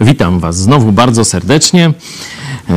Witam 0.00 0.40
Was 0.40 0.56
znowu 0.56 0.92
bardzo 0.92 1.24
serdecznie. 1.24 1.92
E, 2.70 2.72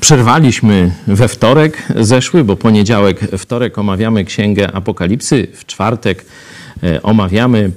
przerwaliśmy 0.00 0.90
we 1.06 1.28
wtorek 1.28 1.82
zeszły, 1.96 2.44
bo 2.44 2.56
poniedziałek, 2.56 3.20
wtorek 3.38 3.78
omawiamy 3.78 4.24
Księgę 4.24 4.72
Apokalipsy, 4.72 5.46
w 5.54 5.66
czwartek 5.66 6.24
e, 6.82 7.02
omawiamy 7.02 7.70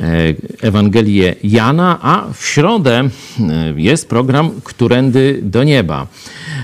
e, 0.00 0.08
Ewangelię 0.60 1.34
Jana, 1.44 1.98
a 2.02 2.24
w 2.34 2.46
środę 2.46 3.08
jest 3.76 4.08
program 4.08 4.50
Którędy 4.64 5.40
do 5.42 5.64
nieba. 5.64 6.06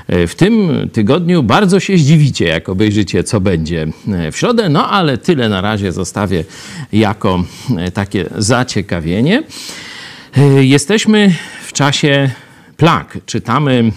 W 0.08 0.34
tym 0.36 0.70
tygodniu 0.92 1.42
bardzo 1.42 1.80
się 1.80 1.98
zdziwicie, 1.98 2.44
jak 2.44 2.68
obejrzycie, 2.68 3.24
co 3.24 3.40
będzie 3.40 3.86
w 4.32 4.36
środę, 4.36 4.68
no 4.68 4.90
ale 4.90 5.18
tyle 5.18 5.48
na 5.48 5.60
razie 5.60 5.92
zostawię 5.92 6.44
jako 6.92 7.44
takie 7.94 8.24
zaciekawienie. 8.38 9.42
Jesteśmy 10.60 11.34
w 11.66 11.72
czasie 11.72 12.30
plag. 12.76 13.18
Czytamy 13.26 13.92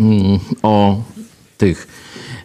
mm, 0.00 0.38
o 0.62 1.02
tych 1.58 1.88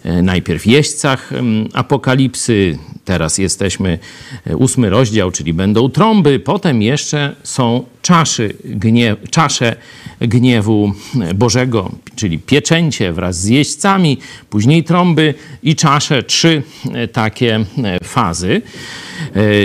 e, 0.03 0.21
najpierw 0.21 0.65
jeźdźcach 0.65 1.33
mm, 1.33 1.69
apokalipsy, 1.73 2.77
teraz 3.05 3.37
jesteśmy 3.37 3.99
e, 4.47 4.57
ósmy 4.57 4.89
rozdział, 4.89 5.31
czyli 5.31 5.53
będą 5.53 5.89
trąby, 5.89 6.39
potem 6.39 6.81
jeszcze 6.81 7.35
są 7.43 7.83
czaszy, 8.01 8.53
gniew, 8.65 9.17
czasze 9.29 9.75
gniewu 10.21 10.93
Bożego, 11.35 11.91
czyli 12.15 12.39
pieczęcie 12.39 13.13
wraz 13.13 13.41
z 13.41 13.45
jeźdźcami, 13.45 14.17
później 14.49 14.83
trąby 14.83 15.33
i 15.63 15.75
czasze, 15.75 16.23
trzy 16.23 16.63
e, 16.93 17.07
takie 17.07 17.65
fazy. 18.03 18.61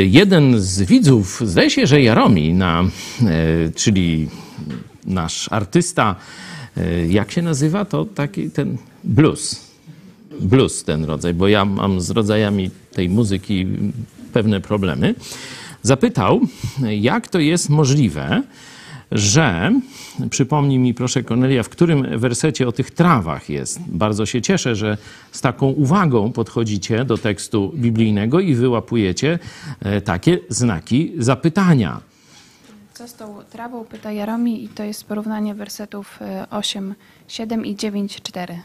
Jeden 0.04 0.60
z 0.60 0.82
widzów, 0.82 1.42
zdaje 1.44 1.70
się, 1.70 1.86
że 1.86 2.02
Jaromi, 2.02 2.54
na, 2.54 2.84
czyli 3.74 4.28
nasz 5.06 5.48
artysta, 5.52 6.16
jak 7.08 7.32
się 7.32 7.42
nazywa, 7.42 7.84
to 7.84 8.04
taki 8.04 8.50
ten 8.50 8.78
blues 9.04 9.67
blues 10.40 10.84
ten 10.84 11.04
rodzaj, 11.04 11.34
bo 11.34 11.48
ja 11.48 11.64
mam 11.64 12.00
z 12.00 12.10
rodzajami 12.10 12.70
tej 12.92 13.08
muzyki 13.08 13.66
pewne 14.32 14.60
problemy, 14.60 15.14
zapytał, 15.82 16.40
jak 16.90 17.28
to 17.28 17.38
jest 17.38 17.68
możliwe, 17.70 18.42
że, 19.12 19.72
przypomnij 20.30 20.78
mi 20.78 20.94
proszę 20.94 21.22
Kornelia, 21.22 21.62
w 21.62 21.68
którym 21.68 22.18
wersecie 22.18 22.68
o 22.68 22.72
tych 22.72 22.90
trawach 22.90 23.50
jest. 23.50 23.80
Bardzo 23.86 24.26
się 24.26 24.42
cieszę, 24.42 24.76
że 24.76 24.98
z 25.32 25.40
taką 25.40 25.66
uwagą 25.66 26.32
podchodzicie 26.32 27.04
do 27.04 27.18
tekstu 27.18 27.72
biblijnego 27.74 28.40
i 28.40 28.54
wyłapujecie 28.54 29.38
e, 29.80 30.00
takie 30.00 30.38
znaki 30.48 31.12
zapytania. 31.18 32.00
Co 32.94 33.08
z 33.08 33.14
tą 33.14 33.34
trawą, 33.50 33.84
pyta 33.84 34.12
Jaromi 34.12 34.64
i 34.64 34.68
to 34.68 34.82
jest 34.82 35.04
porównanie 35.04 35.54
wersetów 35.54 36.18
8, 36.50 36.90
e, 36.90 36.94
7 37.28 37.66
i 37.66 37.76
9, 37.76 38.22
4. 38.22 38.58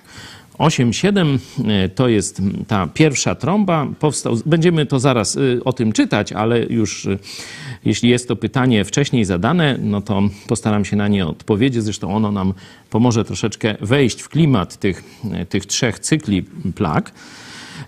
8-7 0.58 1.38
e, 1.68 1.90
to 1.90 2.08
jest 2.08 2.42
ta 2.68 2.88
pierwsza 2.88 3.36
trąba. 3.36 3.88
Powstał, 4.00 4.38
będziemy 4.46 4.86
to 4.86 5.00
zaraz 5.00 5.38
e, 5.38 5.64
o 5.64 5.74
tym 5.74 5.92
czytać, 5.92 6.34
ale 6.34 6.64
już 6.64 7.06
e, 7.06 7.18
jeśli 7.86 8.10
jest 8.10 8.28
to 8.28 8.36
pytanie 8.36 8.86
wcześniej 8.86 9.26
zadane, 9.26 9.78
no 9.82 10.02
to 10.02 10.22
postaram 10.48 10.86
się 10.86 10.96
na 10.96 11.08
nie 11.08 11.28
odpowiedzieć. 11.28 11.84
Zresztą 11.84 12.16
ono 12.16 12.32
nam 12.32 12.54
pomoże 12.90 13.26
troszeczkę 13.26 13.76
wejść 13.82 14.22
w 14.22 14.30
klimat 14.30 14.78
tych, 14.78 15.04
tych 15.50 15.66
trzech 15.66 16.00
cykli 16.00 16.44
plag. 16.76 17.12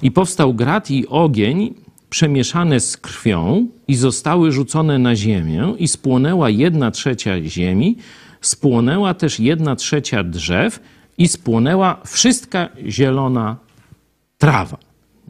I 0.01 0.11
powstał 0.11 0.53
grat 0.53 0.91
i 0.91 1.07
ogień 1.07 1.73
przemieszane 2.09 2.79
z 2.79 2.97
krwią 2.97 3.67
i 3.87 3.95
zostały 3.95 4.51
rzucone 4.51 4.99
na 4.99 5.15
ziemię 5.15 5.73
i 5.77 5.87
spłonęła 5.87 6.49
jedna 6.49 6.91
trzecia 6.91 7.41
ziemi, 7.43 7.97
spłonęła 8.41 9.13
też 9.13 9.39
jedna 9.39 9.75
trzecia 9.75 10.23
drzew, 10.23 10.79
i 11.17 11.27
spłonęła 11.27 12.01
wszystka 12.05 12.69
zielona 12.87 13.57
trawa. 14.37 14.77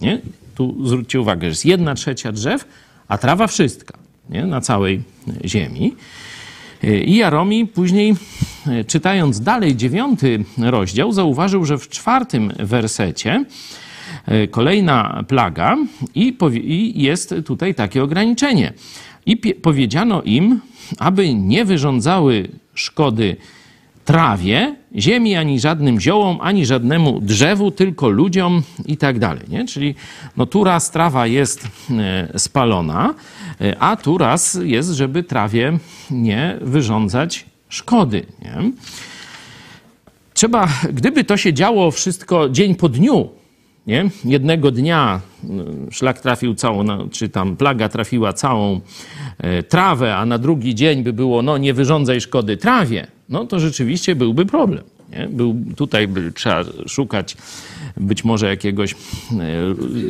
Nie? 0.02 0.22
Tu 0.56 0.88
zwróćcie 0.88 1.22
uwagę, 1.22 1.42
że 1.42 1.48
jest 1.48 1.66
jedna 1.66 1.96
trzecia 1.96 2.32
drzew, 2.32 2.66
a 3.08 3.18
trawa 3.18 3.48
wszystka 3.48 3.98
nie? 4.30 4.46
na 4.46 4.62
całej 4.62 5.04
ziemi. 5.46 5.96
I 7.06 7.16
Jaromi 7.16 7.68
później, 7.68 8.16
czytając 8.88 9.40
dalej 9.40 9.76
dziewiąty 9.76 10.44
rozdział, 10.58 11.12
zauważył, 11.12 11.66
że 11.66 11.78
w 11.78 11.90
czwartym 11.90 12.54
wersecie 12.60 13.46
e, 14.26 14.48
kolejna 14.48 15.24
plaga 15.28 15.78
i, 16.16 16.38
i 16.64 17.04
jest 17.04 17.36
tutaj 17.46 17.76
takie 17.76 18.04
ograniczenie. 18.04 18.74
I 19.26 19.38
powiedziano 19.38 20.22
im, 20.22 20.60
aby 20.98 21.34
nie 21.34 21.66
wyrządzały 21.66 22.48
szkody 22.74 23.36
trawie, 24.06 24.76
ziemi, 24.98 25.36
ani 25.36 25.60
żadnym 25.60 26.00
ziołom, 26.00 26.38
ani 26.42 26.66
żadnemu 26.66 27.22
drzewu, 27.22 27.72
tylko 27.72 28.10
ludziom 28.10 28.64
i 28.86 28.98
tak 28.98 29.20
dalej. 29.20 29.44
Nie? 29.48 29.66
Czyli 29.66 29.96
no, 30.38 30.46
tu 30.46 30.64
raz 30.64 30.92
trawa 30.92 31.28
jest 31.28 31.68
e, 31.92 32.40
spalona, 32.40 33.14
e, 33.62 33.80
a 33.80 33.96
tu 33.96 34.18
raz 34.18 34.60
jest, 34.64 34.90
żeby 34.90 35.24
trawie 35.24 35.78
nie 36.12 36.58
wyrządzać 36.62 37.46
szkody. 37.70 38.26
Nie? 38.42 38.72
Trzeba, 40.34 40.68
gdyby 40.94 41.24
to 41.24 41.38
się 41.38 41.54
działo 41.54 41.92
wszystko 41.92 42.50
dzień 42.50 42.76
po 42.76 42.90
dniu, 42.90 43.30
nie? 43.88 44.10
Jednego 44.26 44.72
dnia 44.72 45.22
mm, 45.44 45.92
szlak 45.92 46.20
trafił 46.20 46.56
całą, 46.56 47.10
czy 47.10 47.30
tam 47.30 47.58
plaga 47.58 47.90
trafiła 47.90 48.34
całą 48.34 48.82
e, 49.38 49.64
trawę, 49.64 50.16
a 50.16 50.26
na 50.26 50.38
drugi 50.38 50.76
dzień 50.76 51.04
by 51.04 51.14
było, 51.14 51.42
no 51.42 51.58
nie 51.58 51.74
wyrządzaj 51.74 52.22
szkody 52.22 52.58
trawie, 52.58 53.08
no 53.30 53.46
to 53.46 53.60
rzeczywiście 53.60 54.16
byłby 54.16 54.46
problem. 54.46 54.84
Nie? 55.12 55.28
Był, 55.28 55.56
tutaj 55.76 56.08
by, 56.08 56.32
trzeba 56.32 56.64
szukać 56.88 57.38
być 57.98 58.24
może 58.24 58.48
jakiegoś 58.50 58.94
e, 58.94 58.96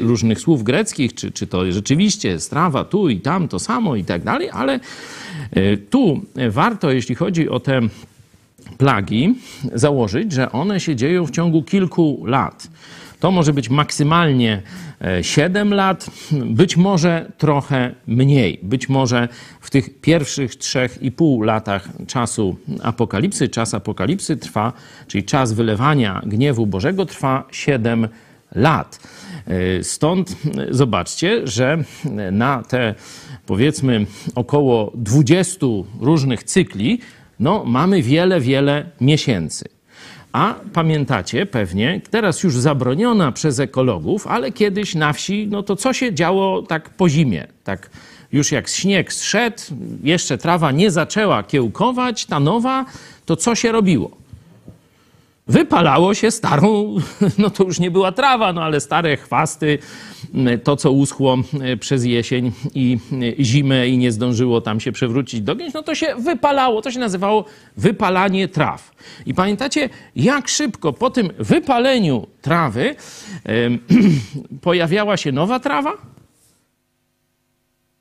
różnych 0.02 0.40
słów 0.40 0.64
greckich, 0.64 1.14
czy, 1.14 1.32
czy 1.32 1.48
to 1.48 1.72
rzeczywiście 1.72 2.40
strawa 2.40 2.84
tu 2.84 3.10
i 3.10 3.20
tam 3.20 3.48
to 3.48 3.60
samo 3.60 3.96
i 3.96 4.04
tak 4.04 4.24
dalej, 4.24 4.50
ale 4.52 4.80
e, 5.52 5.78
tu 5.78 6.22
warto, 6.50 6.92
jeśli 6.92 7.16
chodzi 7.16 7.50
o 7.50 7.60
te 7.60 7.82
plagi, 8.78 9.36
założyć, 9.74 10.32
że 10.32 10.52
one 10.52 10.80
się 10.80 10.96
dzieją 10.96 11.26
w 11.26 11.32
ciągu 11.32 11.64
kilku 11.64 12.24
lat. 12.26 12.68
To 13.26 13.32
może 13.32 13.54
być 13.54 13.70
maksymalnie 13.70 14.62
7 15.22 15.74
e, 15.74 15.76
lat, 15.76 16.10
być 16.32 16.78
może 16.78 17.32
trochę 17.38 17.96
mniej. 18.08 18.60
Być 18.64 18.90
może 18.90 19.28
w 19.62 19.70
tych 19.70 20.02
pierwszych 20.02 20.52
3,5 20.52 21.44
latach 21.44 21.90
czasu 22.08 22.58
apokalipsy, 22.84 23.50
czas 23.50 23.74
apokalipsy 23.74 24.38
trwa, 24.38 24.74
czyli 25.08 25.24
czas 25.24 25.54
wylewania 25.54 26.22
gniewu 26.26 26.68
Bożego 26.68 27.06
trwa 27.06 27.48
7 27.52 28.08
lat. 28.56 29.00
E, 29.48 29.84
stąd 29.84 30.36
zobaczcie, 30.70 31.48
że 31.48 31.84
na 32.32 32.64
te 32.64 32.96
powiedzmy 33.46 34.06
około 34.36 34.92
20 34.96 35.66
różnych 36.02 36.44
cykli, 36.44 37.00
no 37.40 37.64
mamy 37.66 38.02
wiele, 38.02 38.40
wiele 38.40 38.86
miesięcy. 39.02 39.75
A 40.36 40.56
pamiętacie 40.74 41.46
pewnie, 41.46 42.02
teraz 42.12 42.44
już 42.44 42.58
zabroniona 42.58 43.32
przez 43.32 43.60
ekologów, 43.60 44.28
ale 44.28 44.52
kiedyś 44.52 44.96
na 44.96 45.14
wsi, 45.14 45.48
no 45.52 45.64
to 45.64 45.76
co 45.76 45.94
się 45.94 46.14
działo 46.14 46.62
tak 46.62 46.90
po 46.90 47.10
zimie? 47.10 47.48
Tak 47.64 47.90
już 48.32 48.52
jak 48.52 48.68
śnieg 48.68 49.14
zszedł, 49.14 49.58
jeszcze 50.04 50.38
trawa 50.38 50.72
nie 50.72 50.92
zaczęła 50.92 51.44
kiełkować, 51.44 52.26
ta 52.26 52.40
nowa, 52.40 52.86
to 53.26 53.36
co 53.36 53.56
się 53.56 53.72
robiło? 53.72 54.12
Wypalało 55.48 56.14
się 56.14 56.32
starą, 56.32 56.96
no 57.38 57.50
to 57.50 57.64
już 57.64 57.80
nie 57.80 57.92
była 57.92 58.12
trawa, 58.12 58.54
no 58.54 58.64
ale 58.64 58.80
stare 58.80 59.18
chwasty, 59.18 59.80
to 60.64 60.76
co 60.76 60.92
uschło 60.92 61.38
e, 61.62 61.78
przez 61.78 62.06
jesień 62.06 62.52
i 62.76 62.98
e, 63.40 63.44
zimę 63.44 63.88
i 63.88 63.98
nie 63.98 64.12
zdążyło 64.12 64.62
tam 64.62 64.80
się 64.80 64.92
przewrócić 64.92 65.42
do 65.42 65.56
no 65.74 65.84
to 65.84 65.96
się 65.96 66.16
wypalało, 66.16 66.82
to 66.82 66.92
się 66.92 67.00
nazywało 67.00 67.46
wypalanie 67.78 68.48
traw. 68.48 68.92
I 69.26 69.34
pamiętacie, 69.34 69.90
jak 70.16 70.48
szybko 70.48 70.94
po 70.94 71.10
tym 71.10 71.30
wypaleniu 71.40 72.28
trawy 72.42 72.96
pojawiała 74.62 75.18
się 75.18 75.32
nowa 75.32 75.60
trawa? 75.60 75.94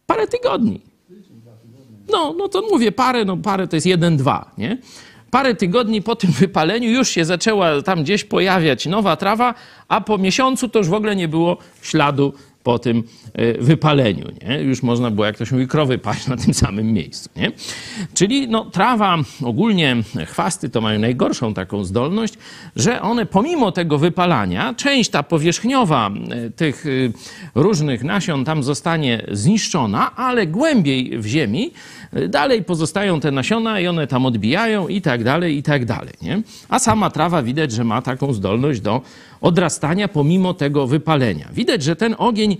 Parę 0.06 0.26
tygodni. 0.26 0.80
No, 2.12 2.34
no 2.38 2.48
to 2.48 2.62
mówię, 2.70 2.92
parę, 2.92 3.24
no 3.24 3.36
parę 3.36 3.68
to 3.68 3.76
jest 3.76 3.86
jeden, 3.86 4.16
dwa, 4.16 4.50
nie? 4.58 4.78
Parę 5.34 5.54
tygodni 5.54 6.02
po 6.02 6.16
tym 6.16 6.32
wypaleniu 6.32 6.90
już 6.90 7.08
się 7.08 7.24
zaczęła 7.24 7.82
tam 7.82 8.02
gdzieś 8.02 8.24
pojawiać 8.24 8.86
nowa 8.86 9.16
trawa, 9.16 9.54
a 9.88 10.00
po 10.00 10.18
miesiącu 10.18 10.68
to 10.68 10.78
już 10.78 10.88
w 10.88 10.94
ogóle 10.94 11.16
nie 11.16 11.28
było 11.28 11.56
śladu 11.82 12.32
po 12.62 12.78
tym 12.78 13.02
e, 13.32 13.58
wypaleniu. 13.58 14.26
Nie? 14.42 14.62
Już 14.62 14.82
można 14.82 15.10
było, 15.10 15.26
jak 15.26 15.34
ktoś 15.34 15.52
mówi, 15.52 15.68
krowy 15.68 15.98
paść 15.98 16.26
na 16.26 16.36
tym 16.36 16.54
samym 16.54 16.92
miejscu. 16.92 17.30
Nie? 17.36 17.52
Czyli 18.14 18.48
no, 18.48 18.64
trawa, 18.64 19.18
ogólnie 19.44 19.96
chwasty 20.26 20.70
to 20.70 20.80
mają 20.80 20.98
najgorszą 21.00 21.54
taką 21.54 21.84
zdolność, 21.84 22.34
że 22.76 23.02
one 23.02 23.26
pomimo 23.26 23.72
tego 23.72 23.98
wypalania, 23.98 24.74
część 24.74 25.10
ta 25.10 25.22
powierzchniowa 25.22 26.10
e, 26.10 26.50
tych 26.50 26.86
e, 26.86 26.90
różnych 27.54 28.04
nasion 28.04 28.44
tam 28.44 28.62
zostanie 28.62 29.26
zniszczona, 29.32 30.16
ale 30.16 30.46
głębiej 30.46 31.18
w 31.18 31.26
ziemi 31.26 31.72
dalej 32.28 32.64
pozostają 32.64 33.20
te 33.20 33.30
nasiona 33.30 33.80
i 33.80 33.86
one 33.86 34.06
tam 34.06 34.26
odbijają 34.26 34.88
i 34.88 35.00
tak 35.00 35.24
dalej, 35.24 35.56
i 35.56 35.62
tak 35.62 35.84
dalej. 35.84 36.14
Nie? 36.22 36.42
A 36.68 36.78
sama 36.78 37.10
trawa 37.10 37.42
widać, 37.42 37.72
że 37.72 37.84
ma 37.84 38.02
taką 38.02 38.32
zdolność 38.32 38.80
do 38.80 39.00
odrastania 39.40 40.08
pomimo 40.08 40.54
tego 40.54 40.86
wypalenia. 40.86 41.48
Widać, 41.52 41.82
że 41.82 41.96
ten 41.96 42.14
ogień 42.18 42.56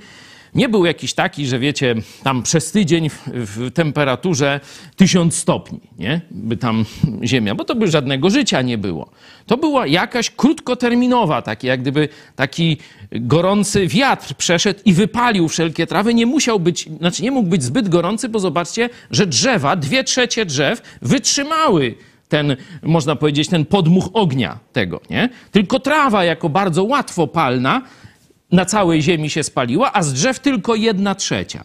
nie 0.55 0.69
był 0.69 0.85
jakiś 0.85 1.15
taki, 1.15 1.47
że 1.47 1.59
wiecie, 1.59 1.95
tam 2.23 2.43
przez 2.43 2.73
tydzień 2.73 3.11
w, 3.27 3.71
temperaturze 3.71 4.61
1000 4.97 5.37
stopni, 5.37 5.81
nie? 5.99 6.21
By 6.31 6.57
tam 6.57 6.85
ziemia, 7.25 7.55
bo 7.55 7.65
to 7.65 7.75
by 7.75 7.91
żadnego 7.91 8.31
życia 8.31 8.63
nie 8.63 8.79
było. 8.79 9.11
To 9.47 9.57
była 9.57 9.87
jakaś 9.87 10.31
krótkoterminowa, 10.31 11.43
taki 11.43 11.67
jak 11.67 11.81
gdyby 11.81 12.09
taki 12.37 12.77
gorący 13.13 13.87
wiatr 13.87 14.35
przeszedł 14.35 14.81
i 14.85 14.93
wypalił 14.93 15.49
wszelkie 15.49 15.87
trawy. 15.87 16.15
Nie 16.15 16.27
musiał 16.27 16.61
być, 16.61 16.89
znaczy 16.99 17.23
nie 17.23 17.31
mógł 17.31 17.49
być 17.49 17.63
zbyt 17.63 17.89
gorący, 17.89 18.29
bo 18.29 18.39
zobaczcie, 18.39 18.91
że 19.11 19.27
drzewa, 19.27 19.77
dwie 19.77 20.05
trzecie 20.05 20.47
drzew 20.47 20.83
wytrzymały 21.03 21.95
ten, 22.29 22.57
można 22.83 23.17
powiedzieć, 23.17 23.49
ten 23.49 23.65
podmuch 23.65 24.09
ognia 24.13 24.59
tego, 24.73 25.01
nie? 25.11 25.29
Tylko 25.51 25.81
trawa 25.81 26.25
jako 26.25 26.49
bardzo 26.49 26.85
łatwo 26.85 27.27
palna 27.27 27.83
na 28.55 28.65
całej 28.65 29.03
ziemi 29.03 29.31
się 29.31 29.43
spaliła, 29.43 29.93
a 29.93 30.03
z 30.03 30.13
drzew 30.13 30.41
tylko 30.41 30.75
jedna 30.75 31.15
trzecia. 31.15 31.65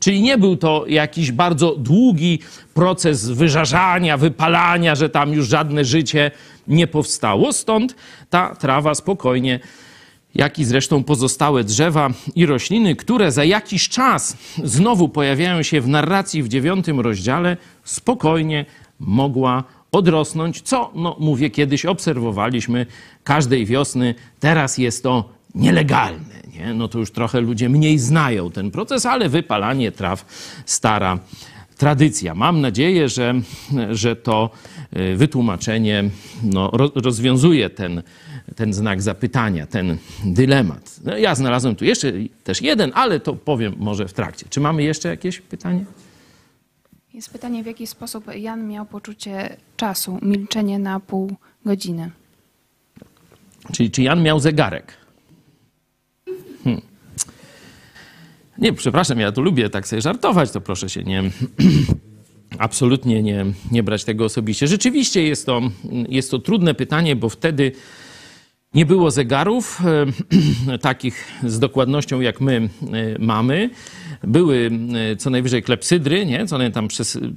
Czyli 0.00 0.22
nie 0.22 0.38
był 0.38 0.56
to 0.56 0.84
jakiś 0.88 1.32
bardzo 1.32 1.76
długi 1.76 2.38
proces 2.74 3.30
wyżarzania, 3.30 4.16
wypalania, 4.16 4.94
że 4.94 5.08
tam 5.08 5.32
już 5.32 5.48
żadne 5.48 5.84
życie 5.84 6.30
nie 6.68 6.86
powstało. 6.86 7.52
Stąd 7.52 7.94
ta 8.30 8.54
trawa 8.54 8.94
spokojnie, 8.94 9.60
jak 10.34 10.58
i 10.58 10.64
zresztą 10.64 11.04
pozostałe 11.04 11.64
drzewa 11.64 12.10
i 12.34 12.46
rośliny, 12.46 12.96
które 12.96 13.32
za 13.32 13.44
jakiś 13.44 13.88
czas 13.88 14.36
znowu 14.64 15.08
pojawiają 15.08 15.62
się 15.62 15.80
w 15.80 15.88
narracji 15.88 16.42
w 16.42 16.48
dziewiątym 16.48 17.00
rozdziale, 17.00 17.56
spokojnie 17.84 18.64
mogła 19.00 19.64
odrosnąć, 19.92 20.60
co, 20.62 20.90
no 20.94 21.16
mówię, 21.20 21.50
kiedyś 21.50 21.86
obserwowaliśmy 21.86 22.86
każdej 23.24 23.66
wiosny. 23.66 24.14
Teraz 24.40 24.78
jest 24.78 25.02
to 25.02 25.33
nielegalne. 25.54 26.34
Nie? 26.52 26.74
No 26.74 26.88
to 26.88 26.98
już 26.98 27.10
trochę 27.10 27.40
ludzie 27.40 27.68
mniej 27.68 27.98
znają 27.98 28.50
ten 28.50 28.70
proces, 28.70 29.06
ale 29.06 29.28
wypalanie 29.28 29.92
traw 29.92 30.24
stara 30.66 31.18
tradycja. 31.76 32.34
Mam 32.34 32.60
nadzieję, 32.60 33.08
że, 33.08 33.34
że 33.90 34.16
to 34.16 34.50
y, 34.96 35.16
wytłumaczenie 35.16 36.04
no, 36.42 36.70
rozwiązuje 36.94 37.70
ten, 37.70 38.02
ten 38.56 38.72
znak 38.72 39.02
zapytania, 39.02 39.66
ten 39.66 39.98
dylemat. 40.24 41.00
No, 41.04 41.16
ja 41.16 41.34
znalazłem 41.34 41.76
tu 41.76 41.84
jeszcze 41.84 42.12
też 42.44 42.62
jeden, 42.62 42.92
ale 42.94 43.20
to 43.20 43.34
powiem 43.34 43.74
może 43.78 44.08
w 44.08 44.12
trakcie. 44.12 44.46
Czy 44.50 44.60
mamy 44.60 44.82
jeszcze 44.82 45.08
jakieś 45.08 45.40
pytanie? 45.40 45.84
Jest 47.14 47.30
pytanie, 47.30 47.62
w 47.62 47.66
jaki 47.66 47.86
sposób 47.86 48.34
Jan 48.34 48.68
miał 48.68 48.86
poczucie 48.86 49.56
czasu, 49.76 50.18
milczenie 50.22 50.78
na 50.78 51.00
pół 51.00 51.32
godziny. 51.64 52.10
Czyli 53.72 53.90
czy 53.90 54.02
Jan 54.02 54.22
miał 54.22 54.40
zegarek? 54.40 55.03
Nie, 58.58 58.72
przepraszam, 58.72 59.20
ja 59.20 59.32
tu 59.32 59.42
lubię 59.42 59.70
tak 59.70 59.88
sobie 59.88 60.02
żartować, 60.02 60.50
to 60.50 60.60
proszę 60.60 60.88
się 60.88 61.02
nie. 61.02 61.22
Absolutnie 62.58 63.22
nie, 63.22 63.46
nie 63.70 63.82
brać 63.82 64.04
tego 64.04 64.24
osobiście. 64.24 64.66
Rzeczywiście 64.66 65.22
jest 65.22 65.46
to, 65.46 65.60
jest 66.08 66.30
to 66.30 66.38
trudne 66.38 66.74
pytanie, 66.74 67.16
bo 67.16 67.28
wtedy 67.28 67.72
nie 68.74 68.86
było 68.86 69.10
zegarów 69.10 69.80
e, 70.68 70.78
takich 70.78 71.32
z 71.44 71.58
dokładnością, 71.58 72.20
jak 72.20 72.40
my 72.40 72.56
e, 72.56 72.68
mamy. 73.18 73.70
Były 74.22 74.70
e, 75.12 75.16
co 75.16 75.30
najwyżej 75.30 75.62
klepsydry, 75.62 76.26
nie? 76.26 76.46
Co 76.46 76.58
tam 76.70 76.88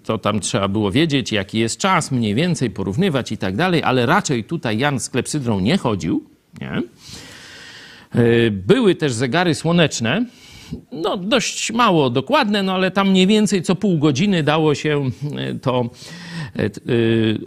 to 0.04 0.18
tam 0.18 0.40
trzeba 0.40 0.68
było 0.68 0.92
wiedzieć, 0.92 1.32
jaki 1.32 1.60
jest 1.60 1.80
czas, 1.80 2.12
mniej 2.12 2.36
więcej 2.36 2.70
porównywać 2.70 3.32
i 3.32 3.38
tak 3.38 3.56
dalej, 3.56 3.84
ale 3.84 4.06
raczej 4.06 4.44
tutaj 4.44 4.78
Jan 4.78 5.00
z 5.00 5.10
klepsydrą 5.10 5.60
nie 5.60 5.78
chodził. 5.78 6.24
Nie? 6.62 6.82
Były 8.52 8.96
też 8.96 9.14
zegary 9.14 9.56
słoneczne, 9.56 10.26
no 10.92 11.18
dość 11.18 11.72
mało 11.72 12.10
dokładne, 12.10 12.64
no 12.64 12.74
ale 12.74 12.92
tam 12.92 13.10
mniej 13.10 13.28
więcej 13.28 13.62
co 13.62 13.76
pół 13.76 13.98
godziny 13.98 14.44
dało 14.44 14.76
się 14.76 15.10
to 15.62 15.86
E, 15.86 15.90
e, 15.90 16.27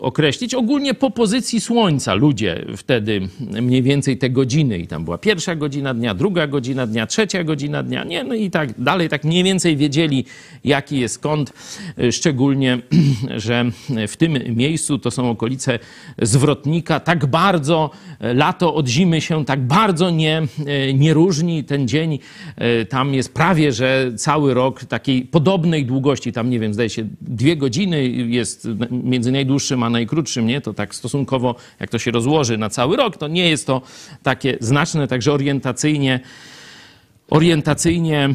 określić. 0.00 0.54
Ogólnie 0.54 0.94
po 0.94 1.10
pozycji 1.10 1.60
słońca 1.60 2.14
ludzie 2.14 2.64
wtedy 2.76 3.28
mniej 3.62 3.82
więcej 3.82 4.18
te 4.18 4.30
godziny 4.30 4.78
i 4.78 4.86
tam 4.86 5.04
była 5.04 5.18
pierwsza 5.18 5.56
godzina 5.56 5.94
dnia, 5.94 6.14
druga 6.14 6.46
godzina 6.46 6.86
dnia, 6.86 7.06
trzecia 7.06 7.44
godzina 7.44 7.82
dnia, 7.82 8.04
nie, 8.04 8.24
no 8.24 8.34
i 8.34 8.50
tak 8.50 8.80
dalej, 8.82 9.08
tak 9.08 9.24
mniej 9.24 9.44
więcej 9.44 9.76
wiedzieli 9.76 10.24
jaki 10.64 10.98
jest 10.98 11.18
kąt, 11.18 11.52
e, 11.98 12.12
szczególnie, 12.12 12.78
że 13.36 13.64
w 14.08 14.16
tym 14.16 14.56
miejscu 14.56 14.98
to 14.98 15.10
są 15.10 15.30
okolice 15.30 15.78
zwrotnika, 16.22 17.00
tak 17.00 17.26
bardzo 17.26 17.90
lato 18.20 18.74
od 18.74 18.88
zimy 18.88 19.20
się 19.20 19.44
tak 19.44 19.60
bardzo 19.60 20.10
nie, 20.10 20.42
nie 20.94 21.14
różni, 21.14 21.64
ten 21.64 21.88
dzień 21.88 22.18
tam 22.88 23.14
jest 23.14 23.34
prawie, 23.34 23.72
że 23.72 24.12
cały 24.16 24.54
rok 24.54 24.84
takiej 24.84 25.22
podobnej 25.22 25.86
długości, 25.86 26.32
tam 26.32 26.50
nie 26.50 26.60
wiem, 26.60 26.74
zdaje 26.74 26.90
się 26.90 27.08
dwie 27.20 27.56
godziny 27.56 28.08
jest 28.08 28.68
między 29.04 29.32
najdłuższym 29.32 29.82
a 29.82 29.90
najkrótszym, 29.90 30.46
nie? 30.46 30.60
To 30.60 30.74
tak 30.74 30.94
stosunkowo, 30.94 31.54
jak 31.80 31.90
to 31.90 31.98
się 31.98 32.10
rozłoży 32.10 32.58
na 32.58 32.70
cały 32.70 32.96
rok, 32.96 33.16
to 33.16 33.28
nie 33.28 33.50
jest 33.50 33.66
to 33.66 33.82
takie 34.22 34.56
znaczne, 34.60 35.08
także 35.08 35.32
orientacyjnie, 35.32 36.20
orientacyjnie 37.30 38.28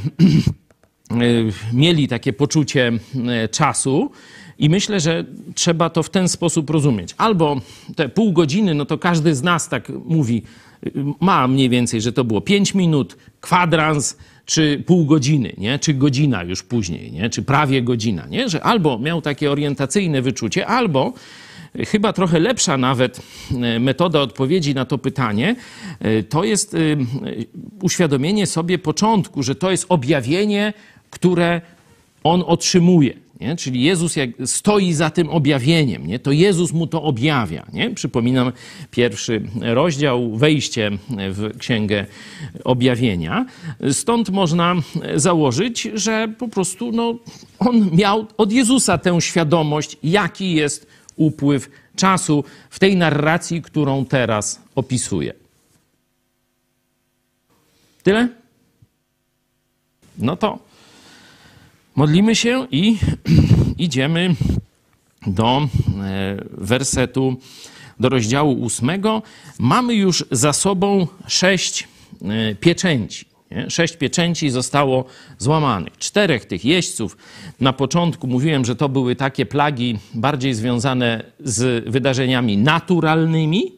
mieli 1.73 2.07
takie 2.07 2.33
poczucie 2.33 2.91
e, 3.27 3.49
czasu. 3.49 4.11
I 4.59 4.69
myślę, 4.69 4.99
że 4.99 5.25
trzeba 5.55 5.89
to 5.89 6.03
w 6.03 6.09
ten 6.09 6.29
sposób 6.29 6.69
rozumieć. 6.69 7.15
Albo 7.17 7.61
te 7.95 8.09
pół 8.09 8.33
godziny, 8.33 8.73
no 8.73 8.85
to 8.85 8.97
każdy 8.97 9.35
z 9.35 9.43
nas 9.43 9.69
tak 9.69 9.91
mówi, 10.05 10.43
ma 11.19 11.47
mniej 11.47 11.69
więcej, 11.69 12.01
że 12.01 12.13
to 12.13 12.23
było 12.23 12.41
5 12.41 12.73
minut, 12.73 13.17
kwadrans, 13.41 14.17
czy 14.45 14.83
pół 14.85 15.05
godziny, 15.05 15.53
nie? 15.57 15.79
czy 15.79 15.93
godzina 15.93 16.43
już 16.43 16.63
później, 16.63 17.11
nie? 17.11 17.29
czy 17.29 17.41
prawie 17.41 17.81
godzina. 17.81 18.27
Nie? 18.29 18.49
Że 18.49 18.63
albo 18.63 18.99
miał 18.99 19.21
takie 19.21 19.51
orientacyjne 19.51 20.21
wyczucie, 20.21 20.67
albo 20.67 21.13
chyba 21.87 22.13
trochę 22.13 22.39
lepsza 22.39 22.77
nawet 22.77 23.21
e, 23.51 23.79
metoda 23.79 24.21
odpowiedzi 24.21 24.75
na 24.75 24.85
to 24.85 24.97
pytanie, 24.97 25.55
e, 25.99 26.23
to 26.23 26.43
jest 26.43 26.73
e, 26.73 26.77
uświadomienie 27.81 28.47
sobie 28.47 28.77
początku, 28.77 29.43
że 29.43 29.55
to 29.55 29.71
jest 29.71 29.85
objawienie, 29.89 30.73
które 31.09 31.61
on 32.23 32.43
otrzymuje. 32.47 33.24
Nie? 33.41 33.55
Czyli 33.55 33.83
Jezus 33.83 34.15
jak 34.15 34.29
stoi 34.45 34.93
za 34.93 35.09
tym 35.09 35.29
objawieniem, 35.29 36.07
nie? 36.07 36.19
to 36.19 36.31
Jezus 36.31 36.73
mu 36.73 36.87
to 36.87 37.03
objawia. 37.03 37.65
Nie? 37.73 37.89
Przypominam 37.89 38.51
pierwszy 38.91 39.41
rozdział, 39.61 40.35
wejście 40.35 40.91
w 41.09 41.57
Księgę 41.57 42.05
Objawienia. 42.63 43.45
Stąd 43.91 44.29
można 44.29 44.75
założyć, 45.15 45.89
że 45.93 46.27
po 46.37 46.47
prostu 46.47 46.91
no, 46.91 47.15
on 47.59 47.89
miał 47.91 48.27
od 48.37 48.51
Jezusa 48.51 48.97
tę 48.97 49.21
świadomość, 49.21 49.97
jaki 50.03 50.53
jest 50.53 50.87
upływ 51.15 51.69
czasu 51.95 52.43
w 52.69 52.79
tej 52.79 52.97
narracji, 52.97 53.61
którą 53.61 54.05
teraz 54.05 54.61
opisuję. 54.75 55.33
Tyle? 58.03 58.29
No 60.17 60.35
to 60.35 60.64
Modlimy 61.95 62.35
się 62.35 62.67
i 62.71 62.97
idziemy 63.77 64.35
do 65.27 65.57
e, 65.57 65.67
wersetu, 66.51 67.37
do 67.99 68.09
rozdziału 68.09 68.53
ósmego. 68.53 69.21
Mamy 69.59 69.93
już 69.93 70.25
za 70.31 70.53
sobą 70.53 71.07
sześć 71.27 71.87
e, 72.21 72.55
pieczęci. 72.55 73.25
Nie? 73.51 73.69
Sześć 73.69 73.97
pieczęci 73.97 74.49
zostało 74.49 75.05
złamanych. 75.37 75.97
Czterech 75.97 76.45
tych 76.45 76.65
jeźdźców, 76.65 77.17
na 77.59 77.73
początku 77.73 78.27
mówiłem, 78.27 78.65
że 78.65 78.75
to 78.75 78.89
były 78.89 79.15
takie 79.15 79.45
plagi 79.45 79.99
bardziej 80.13 80.53
związane 80.53 81.23
z 81.39 81.89
wydarzeniami 81.89 82.57
naturalnymi, 82.57 83.71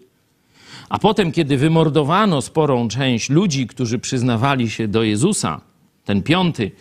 a 0.90 1.00
potem, 1.00 1.32
kiedy 1.32 1.58
wymordowano 1.58 2.42
sporą 2.42 2.88
część 2.88 3.30
ludzi, 3.30 3.68
którzy 3.68 4.00
przyznawali 4.00 4.70
się 4.70 4.88
do 4.88 5.04
Jezusa, 5.04 5.62
ten 6.06 6.24
piąty, 6.24 6.72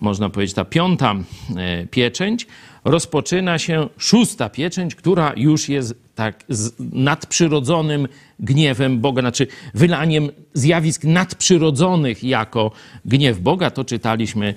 można 0.00 0.30
powiedzieć, 0.30 0.54
ta 0.54 0.64
piąta 0.64 1.14
e, 1.56 1.86
pieczęć, 1.86 2.46
rozpoczyna 2.84 3.58
się 3.58 3.88
szósta 3.98 4.48
pieczęć, 4.48 4.94
która 4.94 5.32
już 5.36 5.68
jest 5.68 5.94
tak 6.14 6.44
z 6.48 6.72
nadprzyrodzonym 6.92 8.08
gniewem 8.38 9.00
Boga, 9.00 9.22
znaczy 9.22 9.46
wylaniem 9.74 10.30
zjawisk 10.54 11.04
nadprzyrodzonych 11.04 12.24
jako 12.24 12.70
gniew 13.04 13.40
Boga. 13.40 13.70
To 13.70 13.84
czytaliśmy 13.84 14.54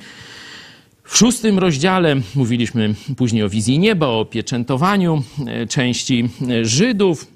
w 1.04 1.18
szóstym 1.18 1.60
rozdziale 1.60 2.16
mówiliśmy 2.36 2.96
później 3.18 3.44
o 3.44 3.50
wizji 3.50 3.80
nieba, 3.80 4.08
o 4.08 4.26
pieczętowaniu 4.26 5.24
e, 5.48 5.68
części 5.68 6.30
e, 6.50 6.66
Żydów. 6.66 7.28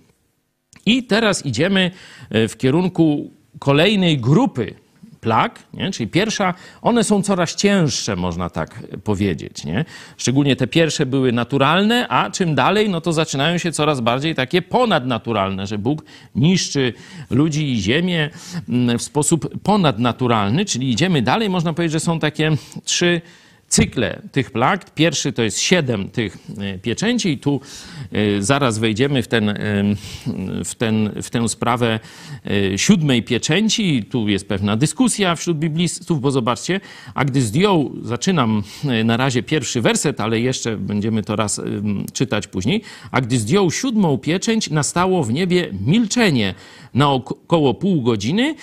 I 0.86 1.04
teraz 1.04 1.46
idziemy 1.46 1.92
w 2.32 2.54
kierunku 2.58 3.32
kolejnej 3.60 4.18
grupy 4.18 4.74
plag, 5.22 5.60
nie? 5.74 5.92
czyli 5.92 6.10
pierwsza, 6.10 6.54
one 6.82 7.04
są 7.04 7.22
coraz 7.22 7.56
cięższe, 7.56 8.16
można 8.16 8.50
tak 8.50 8.84
powiedzieć. 9.04 9.66
Nie? 9.66 9.86
Szczególnie 10.18 10.56
te 10.56 10.68
pierwsze 10.68 11.06
były 11.06 11.32
naturalne, 11.32 12.08
a 12.08 12.30
czym 12.30 12.56
dalej, 12.56 12.90
no 12.90 13.02
to 13.02 13.14
zaczynają 13.14 13.58
się 13.58 13.72
coraz 13.72 14.02
bardziej 14.02 14.36
takie 14.36 14.62
ponadnaturalne, 14.62 15.68
że 15.68 15.78
Bóg 15.78 16.06
niszczy 16.36 16.94
ludzi 17.30 17.72
i 17.72 17.82
ziemię 17.82 18.30
mm, 18.70 19.00
w 19.00 19.02
sposób 19.02 19.62
ponadnaturalny, 19.64 20.66
czyli 20.66 20.92
idziemy 20.92 21.22
dalej, 21.22 21.50
można 21.50 21.74
powiedzieć, 21.74 21.94
że 21.94 22.00
są 22.00 22.20
takie 22.20 22.52
trzy 22.84 23.22
cykle 23.68 24.22
tych 24.32 24.52
plag. 24.52 24.94
Pierwszy 24.94 25.34
to 25.34 25.44
jest 25.44 25.60
siedem 25.60 26.10
tych 26.10 26.38
e, 26.58 26.80
pieczęci 26.80 27.30
i 27.30 27.38
tu 27.38 27.62
e, 28.12 28.42
zaraz 28.42 28.78
wejdziemy 28.78 29.24
w, 29.24 29.28
ten, 29.28 29.50
e, 29.50 29.56
w, 30.66 30.76
ten, 30.76 31.12
w 31.24 31.30
tę 31.30 31.50
sprawę 31.50 32.00
siódmej 32.76 33.24
pieczęci. 33.24 34.04
Tu 34.04 34.28
jest 34.30 34.48
pewna 34.48 34.78
dyskusja 34.78 35.36
wśród 35.36 35.58
biblistów, 35.58 36.22
bo 36.22 36.32
zobaczcie, 36.32 36.80
a 37.14 37.26
gdy 37.26 37.42
zdjął, 37.42 37.92
zaczynam 38.02 38.64
na 39.04 39.18
razie 39.18 39.44
pierwszy 39.44 39.82
werset, 39.82 40.22
ale 40.22 40.40
jeszcze 40.40 40.78
będziemy 40.78 41.24
to 41.24 41.36
raz 41.36 41.62
czytać 42.14 42.48
później, 42.48 42.82
a 43.12 43.22
gdy 43.22 43.40
zdjął 43.40 43.72
siódmą 43.72 44.18
pieczęć, 44.18 44.70
nastało 44.70 45.24
w 45.24 45.34
niebie 45.34 45.70
milczenie 45.86 46.54
na 46.94 47.12
około 47.12 47.74
pół 47.74 48.02
godziny. 48.02 48.56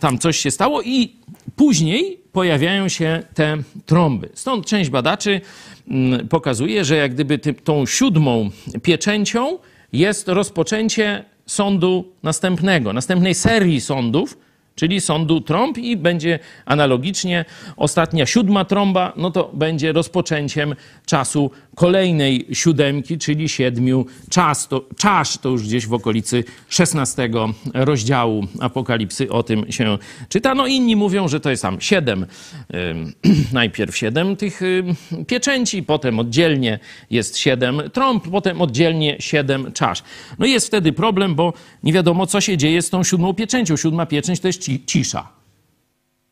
Tam 0.00 0.18
coś 0.18 0.36
się 0.36 0.50
stało 0.50 0.82
i 0.82 1.23
później 1.56 2.20
pojawiają 2.32 2.88
się 2.88 3.22
te 3.34 3.56
trąby. 3.86 4.28
Stąd 4.34 4.66
część 4.66 4.90
badaczy 4.90 5.40
mm, 5.88 6.28
pokazuje, 6.28 6.84
że 6.84 6.96
jak 6.96 7.14
gdyby 7.14 7.38
tą 7.38 7.86
siódmą 7.86 8.50
pieczęcią 8.82 9.58
jest 9.92 10.28
rozpoczęcie 10.28 11.24
sądu 11.46 12.12
następnego, 12.22 12.92
następnej 12.92 13.34
serii 13.34 13.80
sądów, 13.80 14.38
czyli 14.74 15.00
sądu 15.00 15.40
trąb 15.40 15.78
i 15.78 15.96
będzie 15.96 16.38
analogicznie 16.64 17.44
ostatnia 17.76 18.26
siódma 18.26 18.64
trąba, 18.64 19.12
no 19.16 19.30
to 19.30 19.50
będzie 19.54 19.92
rozpoczęciem 19.92 20.74
czasu 21.06 21.50
kolejnej 21.74 22.46
siódemki, 22.52 23.18
czyli 23.18 23.48
siedmiu 23.48 24.06
czas, 24.30 24.68
to, 24.68 24.84
czasz, 24.96 25.38
to 25.38 25.48
już 25.48 25.62
gdzieś 25.62 25.86
w 25.86 25.94
okolicy 25.94 26.44
szesnastego 26.68 27.54
rozdziału 27.74 28.46
Apokalipsy 28.60 29.30
o 29.30 29.42
tym 29.42 29.72
się 29.72 29.98
czyta. 30.28 30.54
No 30.54 30.66
inni 30.66 30.96
mówią, 30.96 31.28
że 31.28 31.40
to 31.40 31.50
jest 31.50 31.62
tam 31.62 31.80
siedem, 31.80 32.26
najpierw 33.52 33.96
siedem 33.96 34.36
tych 34.36 34.60
pieczęci, 35.26 35.82
potem 35.82 36.18
oddzielnie 36.18 36.78
jest 37.10 37.38
siedem 37.38 37.82
trąb, 37.92 38.28
potem 38.30 38.62
oddzielnie 38.62 39.16
siedem 39.20 39.72
czasz. 39.72 40.02
No 40.38 40.46
jest 40.46 40.66
wtedy 40.66 40.92
problem, 40.92 41.34
bo 41.34 41.52
nie 41.82 41.92
wiadomo, 41.92 42.26
co 42.26 42.40
się 42.40 42.56
dzieje 42.56 42.82
z 42.82 42.90
tą 42.90 43.04
siódmą 43.04 43.34
pieczęcią. 43.34 43.76
Siódma 43.76 44.06
pieczęć 44.06 44.40
to 44.40 44.48
jest 44.48 44.63
cisza, 44.86 45.28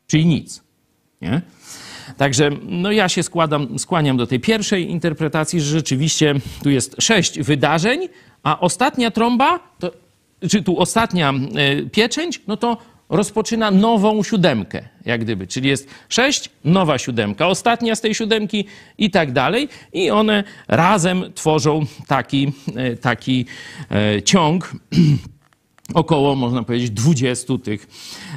czyli 0.07 0.27
nic. 0.27 0.63
Nie? 1.21 1.43
Także 2.17 2.51
no 2.63 2.93
ja 2.93 3.09
się 3.09 3.23
składam, 3.23 3.79
skłaniam 3.79 4.17
do 4.17 4.27
tej 4.27 4.41
pierwszej 4.41 4.91
interpretacji, 4.91 5.61
że 5.61 5.71
rzeczywiście 5.71 6.35
tu 6.63 6.71
jest 6.71 6.97
sześć 6.99 7.41
wydarzeń, 7.41 8.09
a 8.43 8.61
ostatnia 8.61 9.11
trąba, 9.11 9.61
to, 9.79 9.91
czy 10.51 10.63
tu 10.63 10.79
ostatnia 10.79 11.33
y, 11.81 11.91
pieczęć, 11.91 12.41
no 12.47 12.57
to 12.57 12.77
rozpoczyna 13.09 13.71
nową 13.71 14.23
siódemkę, 14.23 14.89
jak 15.05 15.21
gdyby. 15.21 15.47
Czyli 15.47 15.69
jest 15.69 15.89
sześć, 16.09 16.51
nowa 16.65 16.99
siódemka, 16.99 17.47
ostatnia 17.47 17.97
z 17.97 18.01
tej 18.01 18.15
siódemki 18.15 18.65
i 18.99 19.11
tak 19.11 19.33
dalej. 19.33 19.69
I 19.93 20.11
one 20.11 20.45
razem 20.69 21.33
tworzą 21.35 21.87
taki, 22.07 22.53
y, 22.93 22.97
taki 22.97 23.47
y, 24.17 24.23
ciąg 24.23 24.73
około, 25.95 26.37
można 26.37 26.63
powiedzieć, 26.63 26.91
20 26.91 27.59
tych, 27.59 27.89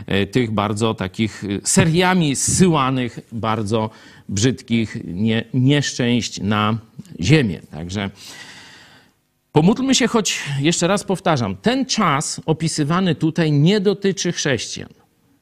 e, 0.08 0.28
tych 0.28 0.52
bardzo 0.52 0.94
takich 0.94 1.44
e, 1.44 1.48
seriami 1.64 2.36
zsyłanych, 2.36 3.20
bardzo 3.32 3.90
brzydkich 4.30 4.98
nie, 5.06 5.44
nieszczęść 5.54 6.42
na 6.42 6.78
ziemię. 7.22 7.62
Także 7.72 8.10
pomódlmy 9.52 9.96
się, 9.96 10.08
choć 10.08 10.40
jeszcze 10.60 10.88
raz 10.88 11.04
powtarzam, 11.04 11.56
ten 11.56 11.86
czas 11.86 12.42
opisywany 12.46 13.16
tutaj 13.16 13.52
nie 13.52 13.80
dotyczy 13.80 14.32
chrześcijan. 14.32 14.90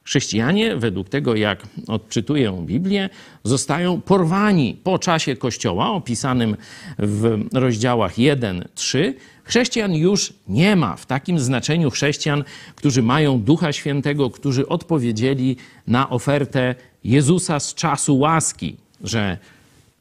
Chrześcijanie, 0.04 0.76
według 0.76 1.08
tego 1.08 1.34
jak 1.34 1.62
odczytuję 1.88 2.64
Biblię, 2.66 3.10
zostają 3.44 4.00
porwani 4.00 4.78
po 4.84 4.98
czasie 4.98 5.36
Kościoła, 5.36 5.90
opisanym 5.90 6.56
w 6.98 7.46
rozdziałach 7.52 8.14
1-3. 8.14 9.14
Chrześcijan 9.44 9.94
już 9.94 10.32
nie 10.48 10.76
ma 10.76 10.96
w 10.96 11.06
takim 11.06 11.38
znaczeniu 11.38 11.90
chrześcijan, 11.90 12.44
którzy 12.74 13.02
mają 13.02 13.40
Ducha 13.40 13.72
Świętego, 13.72 14.30
którzy 14.30 14.68
odpowiedzieli 14.68 15.56
na 15.86 16.10
ofertę 16.10 16.74
Jezusa 17.04 17.60
z 17.60 17.74
czasu 17.74 18.18
łaski, 18.18 18.76
że 19.04 19.38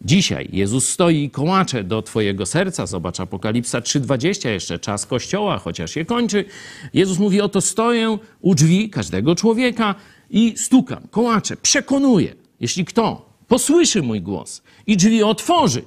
Dzisiaj 0.06 0.50
Jezus 0.54 0.90
stoi 0.90 1.24
i 1.24 1.30
kołacze 1.30 1.84
do 1.84 2.02
Twojego 2.02 2.46
serca. 2.46 2.86
Zobacz 2.86 3.20
Apokalipsa 3.20 3.80
3:20, 3.80 4.50
jeszcze 4.50 4.80
czas 4.80 5.06
Kościoła, 5.06 5.58
chociaż 5.58 5.92
się 5.92 6.06
kończy. 6.06 6.46
Jezus 6.94 7.20
mówi: 7.20 7.42
Oto 7.42 7.62
stoję 7.62 8.18
u 8.42 8.56
drzwi 8.56 8.90
każdego 8.90 9.36
człowieka 9.36 9.96
i 10.30 10.54
stukam, 10.58 11.08
kołaczę, 11.12 11.58
przekonuję. 11.58 12.36
Jeśli 12.60 12.86
kto 12.86 13.26
posłyszy 13.48 14.02
mój 14.02 14.22
głos 14.22 14.62
i 14.88 14.98
drzwi 14.98 15.24
otworzy, 15.24 15.82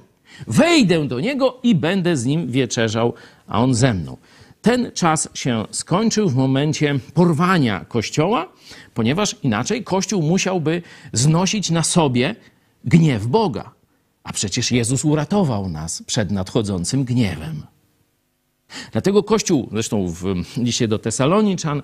wejdę 0.47 1.07
do 1.07 1.19
niego 1.19 1.59
i 1.63 1.75
będę 1.75 2.17
z 2.17 2.25
nim 2.25 2.51
wieczerzał, 2.51 3.13
a 3.47 3.61
on 3.61 3.75
ze 3.75 3.93
mną. 3.93 4.17
Ten 4.61 4.91
czas 4.91 5.29
się 5.33 5.65
skończył 5.71 6.29
w 6.29 6.35
momencie 6.35 6.99
porwania 7.13 7.85
Kościoła, 7.85 8.47
ponieważ 8.93 9.35
inaczej 9.43 9.83
Kościół 9.83 10.21
musiałby 10.21 10.81
znosić 11.13 11.69
na 11.69 11.83
sobie 11.83 12.35
gniew 12.85 13.27
Boga. 13.27 13.71
A 14.23 14.33
przecież 14.33 14.71
Jezus 14.71 15.05
uratował 15.05 15.69
nas 15.69 16.03
przed 16.03 16.31
nadchodzącym 16.31 17.03
gniewem. 17.03 17.63
Dlatego 18.91 19.23
Kościół, 19.23 19.69
zresztą 19.71 20.07
w 20.07 20.23
liście 20.57 20.87
do 20.87 20.99
Tesaloniczan, 20.99 21.81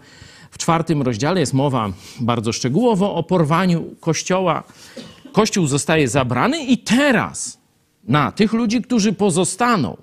w 0.51 0.57
czwartym 0.57 1.01
rozdziale 1.01 1.39
jest 1.39 1.53
mowa 1.53 1.93
bardzo 2.19 2.53
szczegółowo 2.53 3.15
o 3.15 3.23
porwaniu 3.23 3.95
Kościoła. 3.99 4.63
Kościół 5.33 5.67
zostaje 5.67 6.07
zabrany 6.07 6.63
i 6.63 6.77
teraz 6.77 7.57
na 8.03 8.31
tych 8.31 8.53
ludzi, 8.53 8.81
którzy 8.81 9.13
pozostaną, 9.13 9.97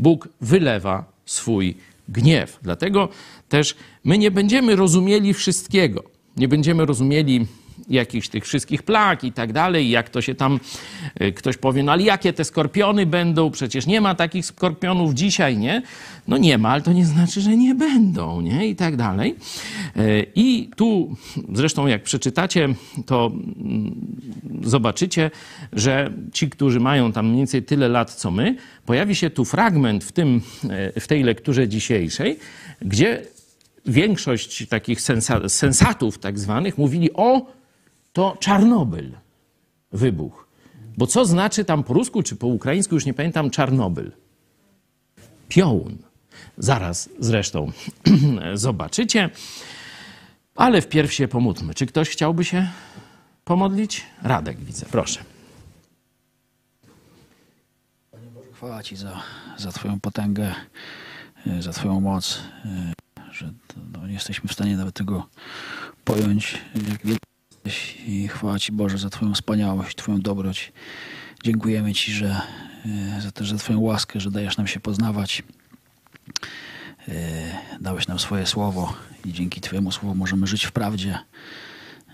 Bóg 0.00 0.28
wylewa 0.40 1.04
swój 1.24 1.76
gniew. 2.08 2.58
Dlatego 2.62 3.08
też 3.48 3.74
my 4.04 4.18
nie 4.18 4.30
będziemy 4.30 4.76
rozumieli 4.76 5.34
wszystkiego. 5.34 6.04
Nie 6.36 6.48
będziemy 6.48 6.86
rozumieli 6.86 7.46
jakichś 7.88 8.28
tych 8.28 8.44
wszystkich 8.44 8.82
plag 8.82 9.24
i 9.24 9.32
tak 9.32 9.52
dalej, 9.52 9.90
jak 9.90 10.10
to 10.10 10.20
się 10.20 10.34
tam 10.34 10.60
e, 11.14 11.32
ktoś 11.32 11.56
powie, 11.56 11.82
no 11.82 11.92
ale 11.92 12.02
jakie 12.02 12.32
te 12.32 12.44
skorpiony 12.44 13.06
będą? 13.06 13.50
Przecież 13.50 13.86
nie 13.86 14.00
ma 14.00 14.14
takich 14.14 14.46
skorpionów 14.46 15.14
dzisiaj, 15.14 15.58
nie? 15.58 15.82
No 16.28 16.36
nie 16.36 16.58
ma, 16.58 16.68
ale 16.68 16.82
to 16.82 16.92
nie 16.92 17.06
znaczy, 17.06 17.40
że 17.40 17.56
nie 17.56 17.74
będą, 17.74 18.40
nie? 18.40 18.68
I 18.68 18.76
tak 18.76 18.96
dalej. 18.96 19.34
E, 19.96 20.22
I 20.34 20.70
tu 20.76 21.16
zresztą 21.52 21.86
jak 21.86 22.02
przeczytacie, 22.02 22.68
to 23.06 23.32
mm, 23.32 23.94
zobaczycie, 24.62 25.30
że 25.72 26.12
ci, 26.32 26.50
którzy 26.50 26.80
mają 26.80 27.12
tam 27.12 27.26
mniej 27.26 27.38
więcej 27.38 27.62
tyle 27.62 27.88
lat 27.88 28.14
co 28.14 28.30
my, 28.30 28.56
pojawi 28.86 29.14
się 29.14 29.30
tu 29.30 29.44
fragment 29.44 30.04
w, 30.04 30.12
tym, 30.12 30.40
e, 30.70 31.00
w 31.00 31.06
tej 31.06 31.22
lekturze 31.22 31.68
dzisiejszej, 31.68 32.38
gdzie 32.82 33.22
większość 33.86 34.68
takich 34.68 35.00
sensatów 35.46 36.18
tak 36.18 36.38
zwanych 36.38 36.78
mówili 36.78 37.12
o 37.12 37.59
to 38.12 38.36
Czarnobyl 38.40 39.12
wybuch. 39.92 40.48
Bo 40.96 41.06
co 41.06 41.24
znaczy 41.24 41.64
tam 41.64 41.84
po 41.84 41.94
rusku 41.94 42.22
czy 42.22 42.36
po 42.36 42.46
ukraińsku, 42.46 42.94
już 42.94 43.06
nie 43.06 43.14
pamiętam, 43.14 43.50
Czarnobyl? 43.50 44.12
Piołun. 45.48 45.98
Zaraz 46.58 47.08
zresztą 47.18 47.72
zobaczycie. 48.54 49.30
Ale 50.56 50.82
wpierw 50.82 51.12
się 51.12 51.28
pomódlmy. 51.28 51.74
Czy 51.74 51.86
ktoś 51.86 52.08
chciałby 52.08 52.44
się 52.44 52.68
pomodlić? 53.44 54.06
Radek 54.22 54.60
widzę, 54.60 54.86
proszę. 54.90 55.24
Panie 58.10 58.26
Boże, 58.34 58.52
chwała 58.52 58.82
Ci 58.82 58.96
za, 58.96 59.22
za 59.56 59.72
Twoją 59.72 60.00
potęgę, 60.00 60.54
e, 61.46 61.62
za 61.62 61.72
Twoją 61.72 62.00
moc, 62.00 62.40
e, 62.64 62.92
że 63.32 63.52
no, 63.92 64.06
nie 64.06 64.12
jesteśmy 64.12 64.48
w 64.48 64.52
stanie 64.52 64.76
nawet 64.76 64.94
tego 64.94 65.26
pojąć, 66.04 66.58
jak 66.88 67.06
I 68.06 68.28
chwała 68.28 68.58
Ci 68.58 68.72
Boże 68.72 68.98
za 68.98 69.10
Twoją 69.10 69.34
wspaniałość, 69.34 69.96
Twoją 69.96 70.20
dobroć. 70.20 70.72
Dziękujemy 71.44 71.94
Ci, 71.94 72.12
że 72.12 72.40
e, 73.16 73.20
za, 73.20 73.30
też 73.30 73.50
za 73.50 73.56
Twoją 73.56 73.80
łaskę, 73.80 74.20
że 74.20 74.30
dajesz 74.30 74.56
nam 74.56 74.66
się 74.66 74.80
poznawać. 74.80 75.42
E, 77.08 77.12
dałeś 77.80 78.08
nam 78.08 78.18
swoje 78.18 78.46
słowo 78.46 78.94
i 79.24 79.32
dzięki 79.32 79.60
Twojemu 79.60 79.92
słowu 79.92 80.14
możemy 80.14 80.46
żyć 80.46 80.64
w 80.64 80.72
prawdzie. 80.72 81.18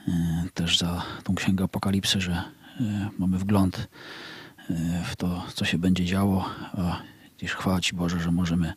E, 0.09 0.45
też 0.55 0.79
za 0.79 1.03
tą 1.25 1.35
księgę 1.35 1.65
Apokalipsy, 1.65 2.21
że 2.21 2.43
mamy 3.19 3.39
wgląd 3.39 3.89
w 5.05 5.17
to, 5.17 5.47
co 5.55 5.65
się 5.65 5.79
będzie 5.79 6.05
działo. 6.05 6.51
A 6.73 7.03
dziś 7.39 7.53
chwała 7.53 7.81
Ci 7.81 7.97
Boże, 7.97 8.21
że 8.21 8.31
możemy 8.31 8.73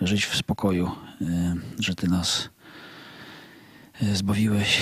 żyć 0.00 0.26
w 0.26 0.36
spokoju, 0.36 0.90
że 1.78 1.94
Ty 1.94 2.08
nas 2.08 2.48
zbawiłeś 4.12 4.80